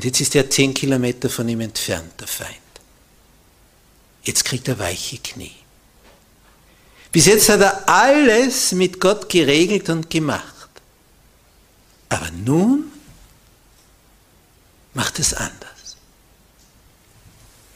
Und 0.00 0.06
jetzt 0.06 0.22
ist 0.22 0.34
er 0.34 0.48
zehn 0.48 0.72
Kilometer 0.72 1.28
von 1.28 1.46
ihm 1.46 1.60
entfernt, 1.60 2.18
der 2.18 2.26
Feind. 2.26 2.56
Jetzt 4.22 4.46
kriegt 4.46 4.66
er 4.66 4.78
weiche 4.78 5.18
Knie. 5.18 5.54
Bis 7.12 7.26
jetzt 7.26 7.50
hat 7.50 7.60
er 7.60 7.86
alles 7.86 8.72
mit 8.72 8.98
Gott 8.98 9.28
geregelt 9.28 9.90
und 9.90 10.08
gemacht. 10.08 10.70
Aber 12.08 12.30
nun 12.30 12.90
macht 14.94 15.18
es 15.18 15.34
anders. 15.34 15.98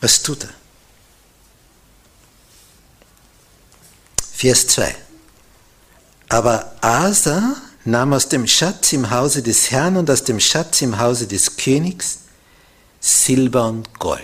Was 0.01 0.23
tut 0.23 0.45
er? 0.45 0.55
Vers 4.33 4.67
2. 4.69 4.97
Aber 6.31 6.75
Asa 6.81 7.55
nahm 7.85 8.13
aus 8.13 8.29
dem 8.29 8.47
Schatz 8.47 8.93
im 8.93 9.11
Hause 9.11 9.43
des 9.43 9.71
Herrn 9.71 9.97
und 9.97 10.11
aus 10.11 10.25
dem 10.25 10.41
Schatz 10.41 10.81
im 10.83 10.99
Hause 10.99 11.27
des 11.27 11.57
Königs 11.57 12.21
Silber 13.01 13.69
und 13.69 13.99
Gold. 13.99 14.23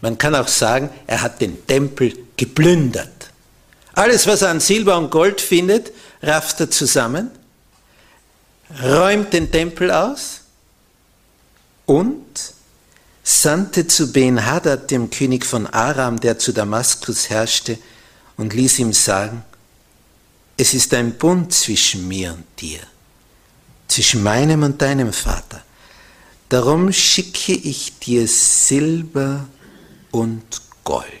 Man 0.00 0.18
kann 0.18 0.34
auch 0.34 0.48
sagen, 0.48 0.90
er 1.06 1.22
hat 1.22 1.40
den 1.40 1.66
Tempel 1.66 2.16
geplündert. 2.36 3.30
Alles, 3.92 4.26
was 4.26 4.42
er 4.42 4.50
an 4.50 4.60
Silber 4.60 4.98
und 4.98 5.10
Gold 5.10 5.40
findet, 5.40 5.92
rafft 6.22 6.60
er 6.60 6.70
zusammen, 6.70 7.30
räumt 8.82 9.32
den 9.32 9.50
Tempel 9.52 9.90
aus 9.90 10.40
und 11.86 12.24
sandte 13.22 13.86
zu 13.86 14.12
Ben-Hadad, 14.12 14.90
dem 14.90 15.10
König 15.10 15.44
von 15.44 15.66
Aram, 15.66 16.18
der 16.18 16.38
zu 16.38 16.52
Damaskus 16.52 17.30
herrschte, 17.30 17.78
und 18.36 18.54
ließ 18.54 18.78
ihm 18.78 18.92
sagen, 18.92 19.44
es 20.60 20.74
ist 20.74 20.92
ein 20.94 21.16
Bund 21.16 21.52
zwischen 21.52 22.06
mir 22.06 22.34
und 22.34 22.44
dir, 22.60 22.80
zwischen 23.88 24.22
meinem 24.22 24.62
und 24.62 24.80
deinem 24.80 25.12
Vater. 25.12 25.62
Darum 26.48 26.92
schicke 26.92 27.52
ich 27.52 27.98
dir 27.98 28.26
Silber 28.26 29.48
und 30.10 30.44
Gold 30.84 31.20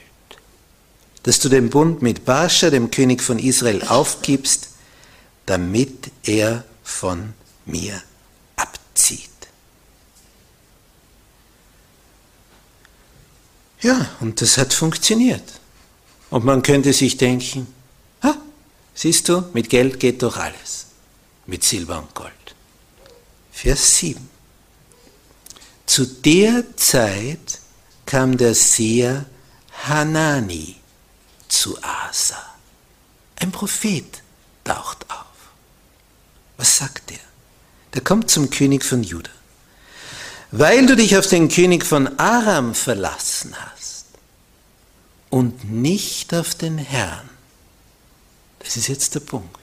dass 1.22 1.38
du 1.38 1.48
den 1.48 1.70
Bund 1.70 2.02
mit 2.02 2.24
Baascha, 2.24 2.70
dem 2.70 2.90
König 2.90 3.22
von 3.22 3.38
Israel, 3.38 3.82
aufgibst, 3.86 4.70
damit 5.46 6.10
er 6.22 6.64
von 6.82 7.34
mir 7.66 8.00
abzieht. 8.56 9.28
Ja, 13.82 14.10
und 14.20 14.40
das 14.40 14.58
hat 14.58 14.72
funktioniert. 14.72 15.42
Und 16.30 16.44
man 16.44 16.62
könnte 16.62 16.92
sich 16.92 17.16
denken, 17.16 17.66
siehst 18.94 19.28
du, 19.28 19.44
mit 19.52 19.70
Geld 19.70 20.00
geht 20.00 20.22
doch 20.22 20.36
alles, 20.36 20.86
mit 21.46 21.64
Silber 21.64 21.98
und 21.98 22.14
Gold. 22.14 22.32
Vers 23.52 23.98
7. 23.98 24.28
Zu 25.86 26.06
der 26.06 26.76
Zeit 26.76 27.58
kam 28.06 28.36
der 28.36 28.54
Seher 28.54 29.26
Hanani 29.86 30.76
zu 31.48 31.76
Asa. 31.82 32.42
Ein 33.36 33.50
Prophet 33.52 34.22
taucht 34.64 35.04
auf. 35.10 35.26
Was 36.56 36.76
sagt 36.76 37.10
er? 37.10 37.18
Der 37.94 38.02
kommt 38.02 38.30
zum 38.30 38.50
König 38.50 38.84
von 38.84 39.02
Juda. 39.02 39.30
Weil 40.52 40.86
du 40.86 40.96
dich 40.96 41.16
auf 41.16 41.26
den 41.26 41.48
König 41.48 41.84
von 41.84 42.18
Aram 42.18 42.74
verlassen 42.74 43.54
hast 43.56 44.06
und 45.30 45.70
nicht 45.70 46.34
auf 46.34 46.54
den 46.54 46.78
Herrn. 46.78 47.28
Das 48.60 48.76
ist 48.76 48.88
jetzt 48.88 49.14
der 49.14 49.20
Punkt. 49.20 49.58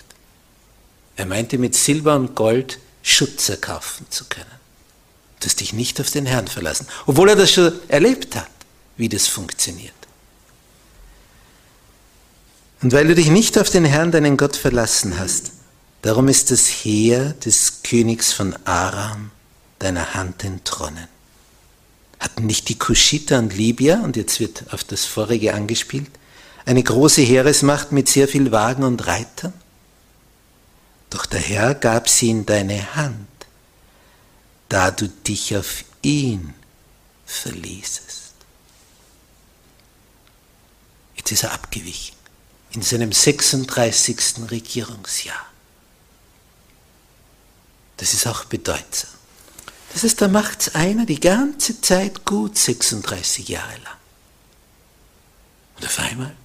Er 1.15 1.25
meinte 1.25 1.57
mit 1.57 1.75
Silber 1.75 2.15
und 2.15 2.35
Gold 2.35 2.79
Schutz 3.01 3.49
erkaufen 3.49 4.05
zu 4.09 4.25
können. 4.25 4.45
Du 5.39 5.45
hast 5.45 5.59
dich 5.59 5.71
nicht 5.71 6.01
auf 6.01 6.11
den 6.11 6.25
Herrn 6.25 6.47
verlassen, 6.47 6.87
obwohl 7.05 7.29
er 7.29 7.35
das 7.35 7.51
schon 7.51 7.71
erlebt 7.87 8.35
hat, 8.35 8.49
wie 8.97 9.07
das 9.07 9.27
funktioniert. 9.27 9.93
Und 12.81 12.91
weil 12.91 13.07
du 13.07 13.15
dich 13.15 13.29
nicht 13.29 13.57
auf 13.57 13.69
den 13.69 13.85
Herrn, 13.85 14.11
deinen 14.11 14.37
Gott, 14.37 14.55
verlassen 14.55 15.17
hast, 15.17 15.51
darum 16.01 16.27
ist 16.27 16.51
das 16.51 16.67
Heer 16.67 17.33
des 17.33 17.81
Königs 17.83 18.33
von 18.33 18.55
Aram 18.65 19.31
deiner 19.79 20.13
Hand 20.13 20.43
entronnen. 20.43 21.07
Hatten 22.19 22.45
nicht 22.45 22.69
die 22.69 22.77
Kuschiter 22.77 23.39
und 23.39 23.55
Libyer, 23.55 24.01
und 24.03 24.15
jetzt 24.15 24.39
wird 24.39 24.65
auf 24.71 24.83
das 24.83 25.05
vorige 25.05 25.53
angespielt, 25.53 26.09
eine 26.67 26.83
große 26.83 27.21
Heeresmacht 27.21 27.93
mit 27.93 28.09
sehr 28.09 28.27
viel 28.27 28.51
Wagen 28.51 28.83
und 28.83 29.07
Reitern? 29.07 29.53
Doch 31.09 31.25
der 31.25 31.39
Herr 31.39 31.73
gab 31.73 32.09
sie 32.09 32.29
in 32.29 32.45
deine 32.45 32.93
Hand, 32.95 33.27
da 34.67 34.91
du 34.91 35.07
dich 35.07 35.55
auf 35.55 35.85
ihn 36.01 36.53
verließest. 37.25 38.33
Jetzt 41.15 41.31
ist 41.31 41.43
er 41.43 41.53
abgewichen 41.53 42.17
in 42.71 42.81
seinem 42.81 43.13
36. 43.13 44.51
Regierungsjahr. 44.51 45.45
Das 47.95 48.13
ist 48.13 48.27
auch 48.27 48.43
bedeutsam. 48.43 49.09
Das 49.93 50.03
ist, 50.03 50.21
da 50.21 50.27
macht 50.27 50.61
es 50.61 50.75
einer 50.75 51.05
die 51.05 51.21
ganze 51.21 51.79
Zeit 51.79 52.25
gut, 52.25 52.57
36 52.57 53.47
Jahre 53.47 53.71
lang. 53.71 53.97
Und 55.77 55.85
auf 55.85 55.99
einmal 55.99 56.35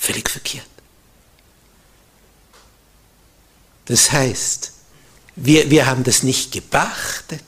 völlig 0.00 0.30
verkehrt. 0.30 0.66
Das 3.84 4.10
heißt, 4.10 4.72
wir, 5.36 5.70
wir 5.70 5.86
haben 5.86 6.04
das 6.04 6.22
nicht 6.22 6.52
geachtet, 6.52 7.44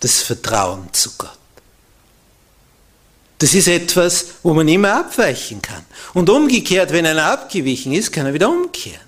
das 0.00 0.22
Vertrauen 0.22 0.92
zu 0.92 1.10
Gott. 1.18 1.38
Das 3.38 3.52
ist 3.52 3.66
etwas, 3.66 4.26
wo 4.42 4.54
man 4.54 4.68
immer 4.68 5.00
abweichen 5.00 5.60
kann. 5.60 5.84
Und 6.14 6.30
umgekehrt, 6.30 6.92
wenn 6.92 7.04
einer 7.04 7.26
abgewichen 7.26 7.92
ist, 7.92 8.12
kann 8.12 8.26
er 8.26 8.34
wieder 8.34 8.48
umkehren. 8.48 9.00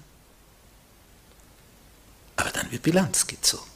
Aber 2.36 2.50
dann 2.50 2.70
wird 2.70 2.82
Bilanz 2.82 3.26
gezogen. 3.26 3.70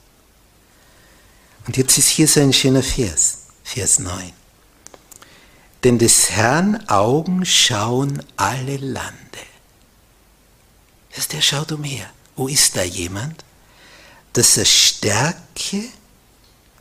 Und 1.67 1.77
jetzt 1.77 1.97
ist 1.97 2.09
hier 2.09 2.27
so 2.27 2.41
ein 2.41 2.53
schöner 2.53 2.83
Vers, 2.83 3.39
Vers 3.63 4.01
9. 4.01 4.33
Denn 5.85 5.99
des 5.99 6.31
Herrn 6.31 6.89
Augen 6.89 7.47
schauen 7.47 8.23
alle 8.37 8.77
Lande. 8.77 9.17
Das 11.11 11.21
heißt, 11.21 11.35
er 11.35 11.43
schaut 11.43 11.73
umher. 11.73 12.11
Wo 12.37 12.49
ist 12.49 12.77
da 12.77 12.83
jemand, 12.83 13.45
dass 14.33 14.57
er 14.57 14.65
stärke, 14.65 15.85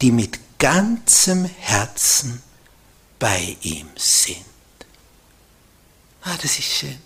die 0.02 0.12
mit 0.12 0.40
ganzem 0.60 1.46
Herzen 1.46 2.42
bei 3.18 3.58
ihm 3.62 3.90
sind. 3.96 4.46
Ah, 6.22 6.38
das 6.42 6.60
ist 6.60 6.72
schön. 6.72 7.00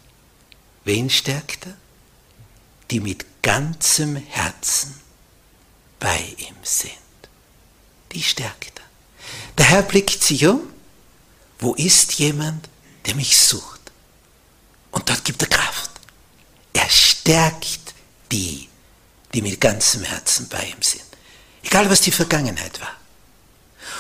Wen 0.84 1.10
stärkt 1.10 1.68
er? 1.68 1.78
Die 2.92 3.00
mit 3.00 3.26
ganzem 3.42 4.16
Herzen 4.16 5.00
bei 6.00 6.36
ihm 6.38 6.56
sind. 6.64 6.92
Die 8.12 8.22
stärkt 8.22 8.80
er. 8.80 8.86
Der 9.58 9.66
Herr 9.70 9.84
blickt 9.84 10.22
sich 10.22 10.46
um. 10.48 10.73
Wo 11.64 11.76
ist 11.76 12.16
jemand, 12.16 12.68
der 13.06 13.16
mich 13.16 13.38
sucht? 13.38 13.80
Und 14.92 15.08
dort 15.08 15.24
gibt 15.24 15.42
er 15.44 15.48
Kraft. 15.48 15.92
Er 16.74 16.90
stärkt 16.90 17.94
die, 18.34 18.68
die 19.34 19.42
mit 19.42 19.62
ganzem 19.62 20.04
Herzen 20.04 20.50
bei 20.50 20.62
ihm 20.66 20.82
sind. 20.82 21.06
Egal 21.64 21.90
was 21.90 22.02
die 22.02 22.12
Vergangenheit 22.12 22.82
war. 22.82 22.92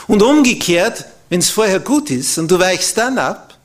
Und 0.07 0.21
umgekehrt, 0.21 1.05
wenn 1.29 1.39
es 1.39 1.51
vorher 1.51 1.79
gut 1.79 2.09
ist 2.09 2.37
und 2.37 2.51
du 2.51 2.59
weichst 2.59 2.97
dann 2.97 3.17
ab, 3.17 3.57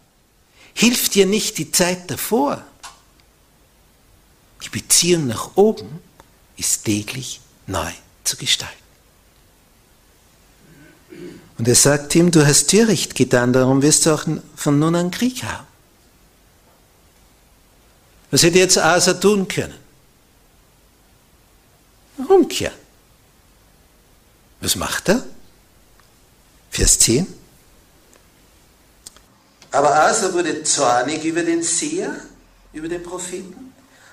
hilft 0.75 1.17
dir 1.17 1.27
nicht 1.27 1.59
die 1.59 1.73
Zeit 1.73 2.09
davor. 2.09 2.65
Die 4.63 4.69
Beziehung 4.69 5.27
nach 5.27 5.57
oben 5.57 5.99
ist 6.57 6.85
täglich 6.85 7.41
neu 7.67 7.91
zu 8.23 8.37
gestalten. 8.37 8.77
Und 11.59 11.67
er 11.67 11.75
sagt 11.75 12.15
ihm, 12.15 12.31
du 12.31 12.47
hast 12.47 12.71
Töricht 12.71 13.17
getan, 13.17 13.53
darum 13.53 13.83
wirst 13.83 14.07
du 14.07 14.15
auch 14.15 14.25
von 14.55 14.79
nun 14.79 14.95
an 14.95 15.11
Krieg 15.11 15.43
haben. 15.43 15.67
Was 18.31 18.43
hätte 18.43 18.59
jetzt 18.59 18.79
Asa 18.79 19.15
tun 19.15 19.49
können? 19.49 19.75
Umkehren. 22.17 22.75
Was 24.61 24.77
macht 24.77 25.09
er? 25.09 25.25
Vers 26.71 26.99
10. 27.01 27.27
Aber 29.71 29.95
Asa 29.95 30.33
wurde 30.33 30.63
zornig 30.63 31.25
über 31.25 31.43
den 31.43 31.63
Seher, 31.63 32.15
über 32.73 32.89
den 32.89 33.03
Propheten 33.03 33.73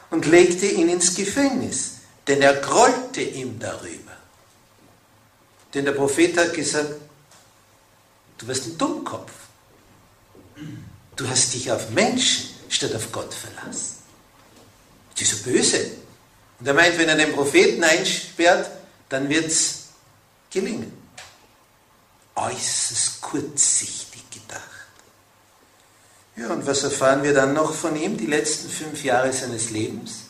und 0.09 0.25
legte 0.25 0.65
ihn 0.65 0.89
ins 0.89 1.13
Gefängnis, 1.15 1.95
denn 2.27 2.41
er 2.41 2.55
grollte 2.55 3.21
ihm 3.21 3.59
darüber. 3.59 4.11
Denn 5.73 5.85
der 5.85 5.91
Prophet 5.91 6.37
hat 6.37 6.53
gesagt, 6.53 6.93
du 8.37 8.47
wirst 8.47 8.67
ein 8.67 8.77
Dummkopf. 8.77 9.31
Du 11.15 11.27
hast 11.27 11.53
dich 11.53 11.71
auf 11.71 11.89
Menschen 11.91 12.49
statt 12.69 12.93
auf 12.93 13.11
Gott 13.11 13.33
verlassen. 13.33 13.97
Das 15.13 15.21
ist 15.21 15.43
so 15.43 15.49
böse. 15.49 15.91
Und 16.59 16.67
er 16.67 16.73
meint, 16.73 16.97
wenn 16.97 17.09
er 17.09 17.15
den 17.15 17.33
Propheten 17.33 17.83
einsperrt, 17.83 18.69
dann 19.09 19.29
wird 19.29 19.47
es 19.47 19.85
gelingen. 20.51 20.91
Äußerst 22.35 23.21
kurzsichtig 23.21 24.23
gedacht. 24.29 24.61
Ja, 26.35 26.49
und 26.49 26.65
was 26.65 26.83
erfahren 26.83 27.23
wir 27.23 27.33
dann 27.33 27.53
noch 27.53 27.73
von 27.73 27.95
ihm, 27.95 28.17
die 28.17 28.25
letzten 28.25 28.69
fünf 28.69 29.03
Jahre 29.03 29.31
seines 29.31 29.69
Lebens? 29.69 30.25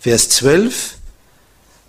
Vers 0.00 0.30
12. 0.30 0.96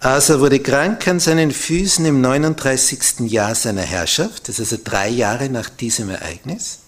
Asa 0.06 0.39
wurde 0.39 0.60
krank 0.60 1.08
an 1.08 1.20
seinen 1.20 1.49
Füßen 1.49 2.06
im 2.06 2.22
39. 2.22 3.22
Jahr 3.22 3.56
seiner 3.56 3.82
Herrschaft, 3.82 4.47
das 4.47 4.60
ist 4.60 4.72
also 4.72 4.84
drei 4.84 5.10
Jahre 5.10 5.49
nach 5.49 5.68
diesem 5.68 6.12
Ereignis. 6.12 6.82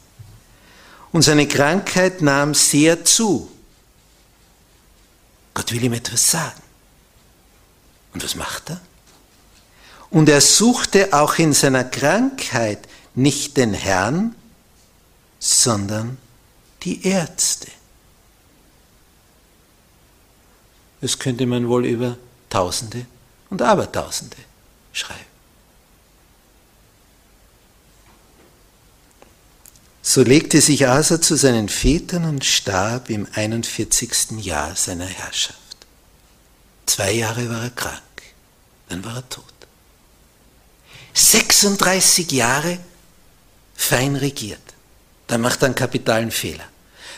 Und 1.11 1.24
seine 1.24 1.47
Krankheit 1.47 2.22
nahm 2.22 2.53
sehr 2.53 3.05
zu. 3.05 3.49
Gott 5.55 5.72
will 5.72 5.84
ihm 5.84 5.93
etwas 5.93 6.30
sagen. 6.30 6.61
Und 8.13 8.24
was 8.24 8.36
macht 8.36 8.70
er? 8.70 8.82
Und 10.11 10.30
er 10.30 10.39
suchte 10.39 11.11
auch 11.11 11.39
in 11.39 11.53
seiner 11.53 11.86
Krankheit 11.86 12.88
nicht 13.15 13.57
den 13.57 13.74
Herrn, 13.74 14.36
sondern 15.39 16.20
die 16.84 17.03
Ärzte. 17.07 17.70
Das 21.01 21.18
könnte 21.18 21.47
man 21.47 21.68
wohl 21.68 21.84
über 21.88 22.15
Tausende 22.50 23.06
und 23.50 23.62
Abertausende 23.62 24.38
schreiben. 24.93 25.38
So 30.02 30.24
legte 30.24 30.62
sich 30.62 30.88
Asa 30.88 31.22
zu 31.22 31.36
seinen 31.36 31.68
Vätern 31.68 32.24
und 32.24 32.45
starb 32.45 33.10
im 33.10 33.28
41. 33.34 34.39
Jahr 34.39 34.74
seiner 34.76 35.06
Herrschaft. 35.06 35.60
Zwei 36.86 37.12
Jahre 37.12 37.50
war 37.50 37.64
er 37.64 37.70
krank, 37.72 38.02
dann 38.88 39.04
war 39.04 39.18
er 39.18 39.30
tot. 39.30 39.43
36 41.14 42.32
Jahre 42.32 42.80
fein 43.76 44.16
regiert. 44.16 44.62
Dann 45.28 45.41
macht 45.41 45.62
er 45.62 45.66
einen 45.66 45.76
kapitalen 45.76 46.32
Fehler. 46.32 46.64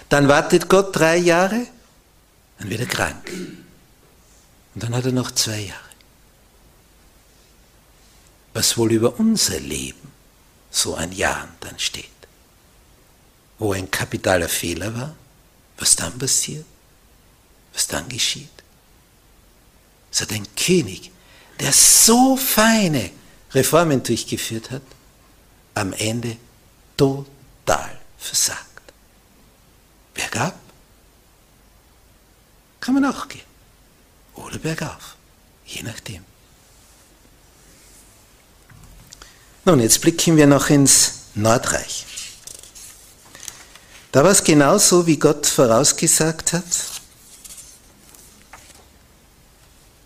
Dann 0.09 0.27
wartet 0.27 0.67
Gott 0.67 0.95
drei 0.95 1.17
Jahre, 1.17 1.67
dann 2.57 2.69
wird 2.69 2.81
er 2.81 2.87
krank. 2.87 3.31
Und 4.73 4.83
dann 4.83 4.95
hat 4.95 5.05
er 5.05 5.11
noch 5.11 5.31
zwei 5.31 5.59
Jahre. 5.59 5.89
Was 8.53 8.77
wohl 8.77 8.91
über 8.91 9.19
unser 9.19 9.59
Leben 9.59 10.11
so 10.71 10.95
ein 10.95 11.11
Jahr 11.11 11.47
dann 11.61 11.79
steht. 11.79 12.05
Wo 13.57 13.73
ein 13.73 13.89
kapitaler 13.89 14.49
Fehler 14.49 14.95
war, 14.95 15.15
was 15.77 15.95
dann 15.95 16.17
passiert, 16.17 16.65
was 17.73 17.87
dann 17.87 18.07
geschieht. 18.09 18.49
Es 20.11 20.21
hat 20.21 20.31
ein 20.31 20.47
König, 20.55 21.11
der 21.59 21.71
so 21.71 22.37
feine 22.37 23.11
Reformen 23.51 24.03
durchgeführt 24.03 24.71
hat, 24.71 24.81
am 25.73 25.93
Ende 25.93 26.37
total 26.97 27.99
versagt. 28.17 28.93
Bergab 30.13 30.59
kann 32.79 32.95
man 32.95 33.05
auch 33.05 33.27
gehen. 33.27 33.48
Oder 34.45 34.57
bergauf, 34.57 35.15
je 35.65 35.83
nachdem. 35.83 36.23
Nun, 39.65 39.79
jetzt 39.79 40.01
blicken 40.01 40.37
wir 40.37 40.47
noch 40.47 40.69
ins 40.69 41.13
Nordreich. 41.35 42.05
Da 44.11 44.23
war 44.23 44.31
es 44.31 44.43
genauso, 44.43 45.05
wie 45.05 45.17
Gott 45.17 45.45
vorausgesagt 45.45 46.53
hat. 46.53 46.63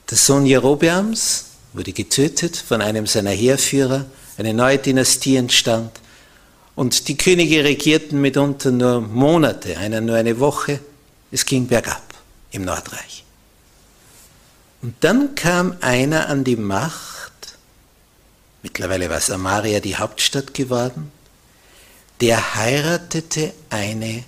Der 0.09 0.17
Sohn 0.17 0.45
Jerobeams 0.45 1.45
wurde 1.71 1.93
getötet 1.93 2.57
von 2.57 2.81
einem 2.81 3.07
seiner 3.07 3.31
Heerführer, 3.31 4.05
eine 4.37 4.53
neue 4.53 4.77
Dynastie 4.79 5.37
entstand 5.37 5.91
und 6.75 7.07
die 7.07 7.17
Könige 7.17 7.63
regierten 7.63 8.19
mitunter 8.19 8.71
nur 8.71 9.01
Monate, 9.01 9.77
einer 9.77 10.01
nur 10.01 10.15
eine 10.15 10.39
Woche. 10.39 10.79
Es 11.31 11.45
ging 11.45 11.67
bergab 11.67 12.03
im 12.51 12.63
Nordreich. 12.65 13.22
Und 14.83 14.95
dann 14.99 15.33
kam 15.33 15.77
einer 15.79 16.27
an 16.27 16.43
die 16.43 16.57
Macht, 16.57 17.31
mittlerweile 18.63 19.09
war 19.09 19.21
Samaria 19.21 19.79
die 19.79 19.95
Hauptstadt 19.95 20.53
geworden, 20.53 21.09
der 22.19 22.55
heiratete 22.55 23.53
eine 23.69 24.25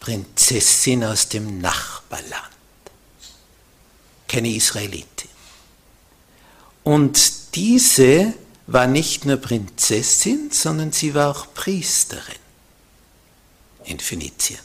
Prinzessin 0.00 1.04
aus 1.04 1.28
dem 1.28 1.60
Nachbarland, 1.60 2.42
keine 4.26 4.48
Israelitin. 4.50 5.30
Und 6.82 7.54
diese 7.54 8.34
war 8.66 8.88
nicht 8.88 9.26
nur 9.26 9.36
Prinzessin, 9.36 10.50
sondern 10.50 10.90
sie 10.90 11.14
war 11.14 11.30
auch 11.30 11.54
Priesterin 11.54 12.34
in 13.84 14.00
Phönizien. 14.00 14.58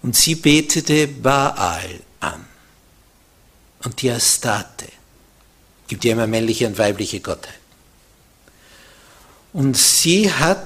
Und 0.00 0.16
sie 0.16 0.34
betete 0.34 1.08
Baal 1.08 2.00
an 2.20 2.53
und 3.84 4.02
die 4.02 4.10
Astate. 4.10 4.88
Gibt 5.86 6.04
ja 6.04 6.12
immer 6.12 6.26
männliche 6.26 6.66
und 6.66 6.76
weibliche 6.78 7.20
Gottheit. 7.20 7.54
Und 9.52 9.76
sie 9.76 10.32
hat, 10.32 10.64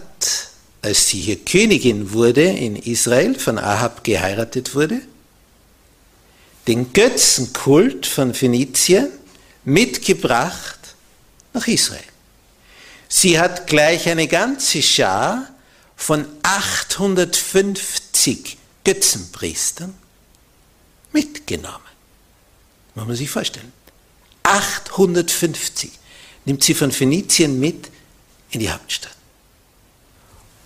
als 0.83 1.09
sie 1.09 1.21
hier 1.21 1.45
Königin 1.45 2.13
wurde 2.13 2.45
in 2.45 2.77
Israel, 2.77 3.37
von 3.39 3.59
Ahab 3.59 4.05
geheiratet 4.05 4.75
wurde, 4.75 5.01
den 6.67 6.93
Götzenkult 6.93 8.07
von 8.07 8.35
Phönizien 8.35 9.09
mitgebracht 9.65 10.79
nach 11.53 11.67
Israel. 11.67 12.03
Sie 13.09 13.41
hat 13.41 13.67
gleich 13.67 14.09
eine 14.09 14.29
ganze 14.29 14.81
Schar 14.83 15.49
von 15.97 16.27
850 16.43 18.59
Götzenpriestern 18.85 19.95
mitgenommen. 21.13 21.88
Muss 22.99 23.07
man 23.07 23.17
sich 23.17 23.31
vorstellen. 23.31 23.73
850 24.43 25.93
nimmt 26.47 26.65
sie 26.65 26.75
von 26.75 26.91
Phönizien 26.91 27.61
mit 27.61 27.91
in 28.51 28.59
die 28.59 28.69
Hauptstadt. 28.69 29.15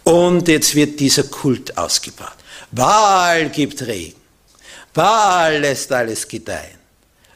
Und 0.04 0.48
jetzt 0.48 0.74
wird 0.74 0.98
dieser 0.98 1.24
Kult 1.24 1.76
ausgebaut. 1.76 2.36
Baal 2.70 3.50
gibt 3.50 3.82
Regen. 3.82 4.18
Baal 4.94 5.58
lässt 5.58 5.92
alles 5.92 6.26
gedeihen. 6.26 6.78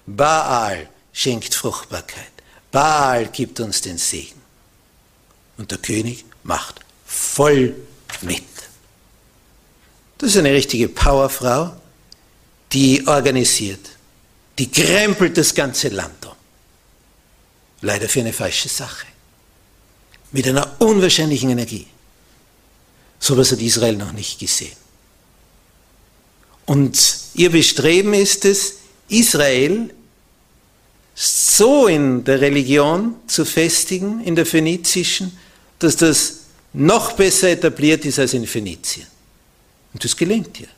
Baal 0.07 0.89
schenkt 1.13 1.55
Fruchtbarkeit. 1.55 2.33
Baal 2.73 3.27
gibt 3.27 3.61
uns 3.61 3.83
den 3.83 3.99
Segen. 3.99 4.41
Und 5.59 5.71
der 5.71 5.79
König 5.79 6.25
macht 6.43 6.81
voll 7.05 7.77
mit. 8.23 8.45
Das 10.17 10.31
ist 10.31 10.39
eine 10.39 10.53
richtige 10.53 10.89
Powerfrau, 10.89 11.77
die 12.73 13.07
organisiert, 13.07 13.96
die 14.59 14.71
krempelt 14.71 15.37
das 15.37 15.55
ganze 15.55 15.89
Land 15.89 16.25
um. 16.27 16.33
Leider 17.83 18.09
für 18.09 18.21
eine 18.21 18.33
falsche 18.33 18.69
Sache. 18.69 19.07
Mit 20.33 20.49
einer 20.49 20.81
unwahrscheinlichen 20.81 21.51
Energie. 21.51 21.87
So 23.19 23.35
etwas 23.35 23.53
hat 23.53 23.61
Israel 23.61 23.97
noch 23.97 24.13
nicht 24.13 24.39
gesehen. 24.39 24.77
Und 26.65 27.19
ihr 27.35 27.51
Bestreben 27.51 28.13
ist 28.15 28.45
es, 28.45 28.77
Israel 29.09 29.95
so 31.15 31.87
in 31.87 32.25
der 32.25 32.41
Religion 32.41 33.17
zu 33.27 33.45
festigen, 33.45 34.21
in 34.23 34.35
der 34.35 34.45
phönizischen, 34.45 35.39
dass 35.79 35.97
das 35.97 36.41
noch 36.73 37.13
besser 37.13 37.49
etabliert 37.49 38.05
ist 38.05 38.19
als 38.19 38.35
in 38.35 38.47
Phönizien. 38.47 39.07
Und 39.95 40.05
das 40.05 40.15
gelingt 40.17 40.61
ihr. 40.61 40.69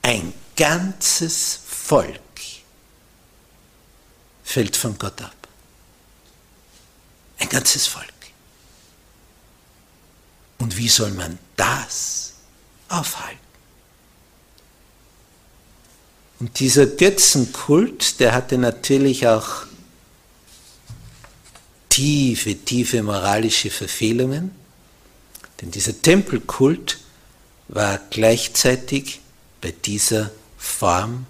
Ein 0.00 0.32
ganzes 0.56 1.60
Volk 1.66 2.20
fällt 4.48 4.78
von 4.78 4.96
Gott 4.98 5.20
ab. 5.20 5.36
Ein 7.38 7.50
ganzes 7.50 7.86
Volk. 7.86 8.06
Und 10.56 10.78
wie 10.78 10.88
soll 10.88 11.10
man 11.10 11.38
das 11.56 12.32
aufhalten? 12.88 13.38
Und 16.40 16.60
dieser 16.60 16.86
Götzenkult, 16.86 18.20
der 18.20 18.32
hatte 18.32 18.56
natürlich 18.56 19.26
auch 19.26 19.66
tiefe, 21.90 22.56
tiefe 22.56 23.02
moralische 23.02 23.68
Verfehlungen, 23.68 24.52
denn 25.60 25.72
dieser 25.72 26.00
Tempelkult 26.00 27.00
war 27.68 28.00
gleichzeitig 28.08 29.20
bei 29.60 29.72
dieser 29.72 30.30
Form 30.56 31.26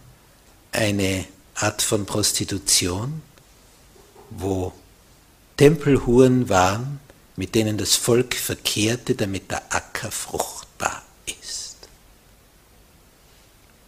eine 0.70 1.26
Art 1.60 1.82
von 1.82 2.06
Prostitution, 2.06 3.20
wo 4.30 4.72
Tempelhuren 5.56 6.48
waren, 6.48 7.00
mit 7.34 7.54
denen 7.54 7.78
das 7.78 7.96
Volk 7.96 8.34
verkehrte, 8.34 9.16
damit 9.16 9.50
der 9.50 9.62
Acker 9.74 10.10
fruchtbar 10.10 11.02
ist. 11.40 11.76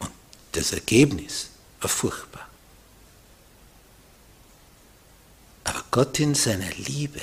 Und 0.01 0.11
das 0.53 0.73
Ergebnis 0.73 1.51
war 1.81 1.89
furchtbar. 1.89 2.49
Aber 5.63 5.85
Gott 5.93 6.19
in 6.19 6.35
seiner 6.35 6.71
Liebe 6.73 7.23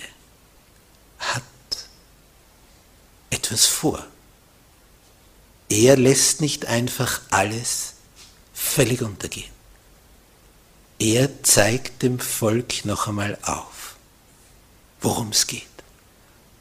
hat 1.20 1.44
etwas 3.30 3.66
vor. 3.66 4.06
Er 5.68 5.98
lässt 5.98 6.40
nicht 6.40 6.66
einfach 6.68 7.22
alles 7.30 7.96
völlig 8.54 9.02
untergehen. 9.02 9.57
Er 11.00 11.44
zeigt 11.44 12.02
dem 12.02 12.20
Volk 12.20 12.84
noch 12.86 13.08
einmal 13.08 13.38
auf, 13.44 13.96
worum 15.00 15.30
es 15.30 15.46
geht. 15.46 15.64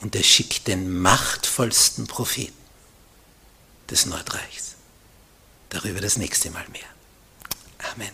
Und 0.00 0.14
er 0.14 0.22
schickt 0.22 0.66
den 0.66 0.98
machtvollsten 1.00 2.06
Propheten 2.06 2.52
des 3.88 4.04
Nordreichs. 4.04 4.74
Darüber 5.70 6.00
das 6.00 6.18
nächste 6.18 6.50
Mal 6.50 6.66
mehr. 6.68 6.82
Amen. 7.92 8.10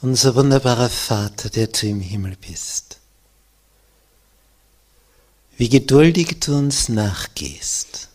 Unser 0.00 0.34
wunderbarer 0.34 0.90
Vater, 0.90 1.50
der 1.50 1.68
du 1.68 1.86
im 1.86 2.00
Himmel 2.00 2.36
bist, 2.36 2.98
wie 5.56 5.68
geduldig 5.68 6.40
du 6.40 6.56
uns 6.56 6.88
nachgehst, 6.88 8.08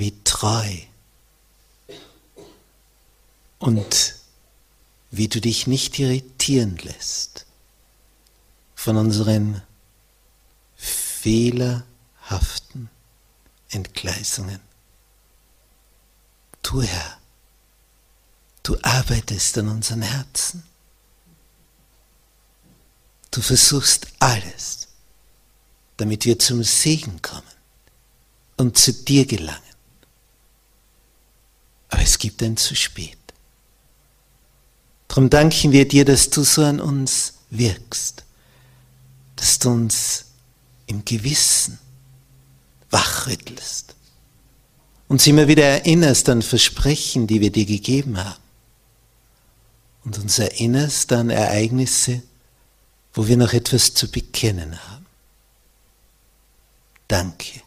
wie 0.00 0.18
treu 0.24 0.78
und 3.58 4.16
wie 5.10 5.28
du 5.28 5.42
dich 5.42 5.66
nicht 5.66 5.98
irritieren 5.98 6.78
lässt 6.78 7.44
von 8.74 8.96
unseren 8.96 9.60
fehlerhaften 10.76 12.88
Entgleisungen. 13.68 14.60
Du 16.62 16.80
Herr, 16.80 17.18
du 18.62 18.78
arbeitest 18.80 19.58
an 19.58 19.68
unseren 19.68 20.00
Herzen. 20.00 20.62
Du 23.30 23.42
versuchst 23.42 24.06
alles, 24.18 24.88
damit 25.98 26.24
wir 26.24 26.38
zum 26.38 26.64
Segen 26.64 27.20
kommen 27.20 27.42
und 28.56 28.78
zu 28.78 28.94
dir 28.94 29.26
gelangen. 29.26 29.69
Aber 31.90 32.02
es 32.02 32.18
gibt 32.18 32.42
ein 32.42 32.56
zu 32.56 32.74
spät. 32.74 33.18
Darum 35.08 35.28
danken 35.28 35.72
wir 35.72 35.88
dir, 35.88 36.04
dass 36.04 36.30
du 36.30 36.44
so 36.44 36.62
an 36.62 36.80
uns 36.80 37.34
wirkst, 37.50 38.24
dass 39.36 39.58
du 39.58 39.70
uns 39.70 40.26
im 40.86 41.04
Gewissen 41.04 41.78
wachrüttelst, 42.90 43.94
uns 45.08 45.26
immer 45.26 45.48
wieder 45.48 45.64
erinnerst 45.64 46.28
an 46.28 46.42
Versprechen, 46.42 47.26
die 47.26 47.40
wir 47.40 47.50
dir 47.50 47.66
gegeben 47.66 48.22
haben 48.22 48.40
und 50.04 50.18
uns 50.18 50.38
erinnerst 50.38 51.12
an 51.12 51.30
Ereignisse, 51.30 52.22
wo 53.12 53.26
wir 53.26 53.36
noch 53.36 53.52
etwas 53.52 53.94
zu 53.94 54.08
bekennen 54.08 54.80
haben. 54.88 55.06
Danke, 57.08 57.62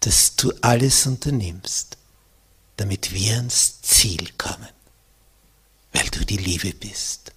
dass 0.00 0.36
du 0.36 0.52
alles 0.60 1.06
unternimmst, 1.06 1.96
damit 2.80 3.12
wir 3.12 3.34
ans 3.34 3.82
Ziel 3.82 4.30
kommen, 4.38 4.70
weil 5.92 6.08
du 6.08 6.24
die 6.24 6.38
Liebe 6.38 6.72
bist. 6.72 7.29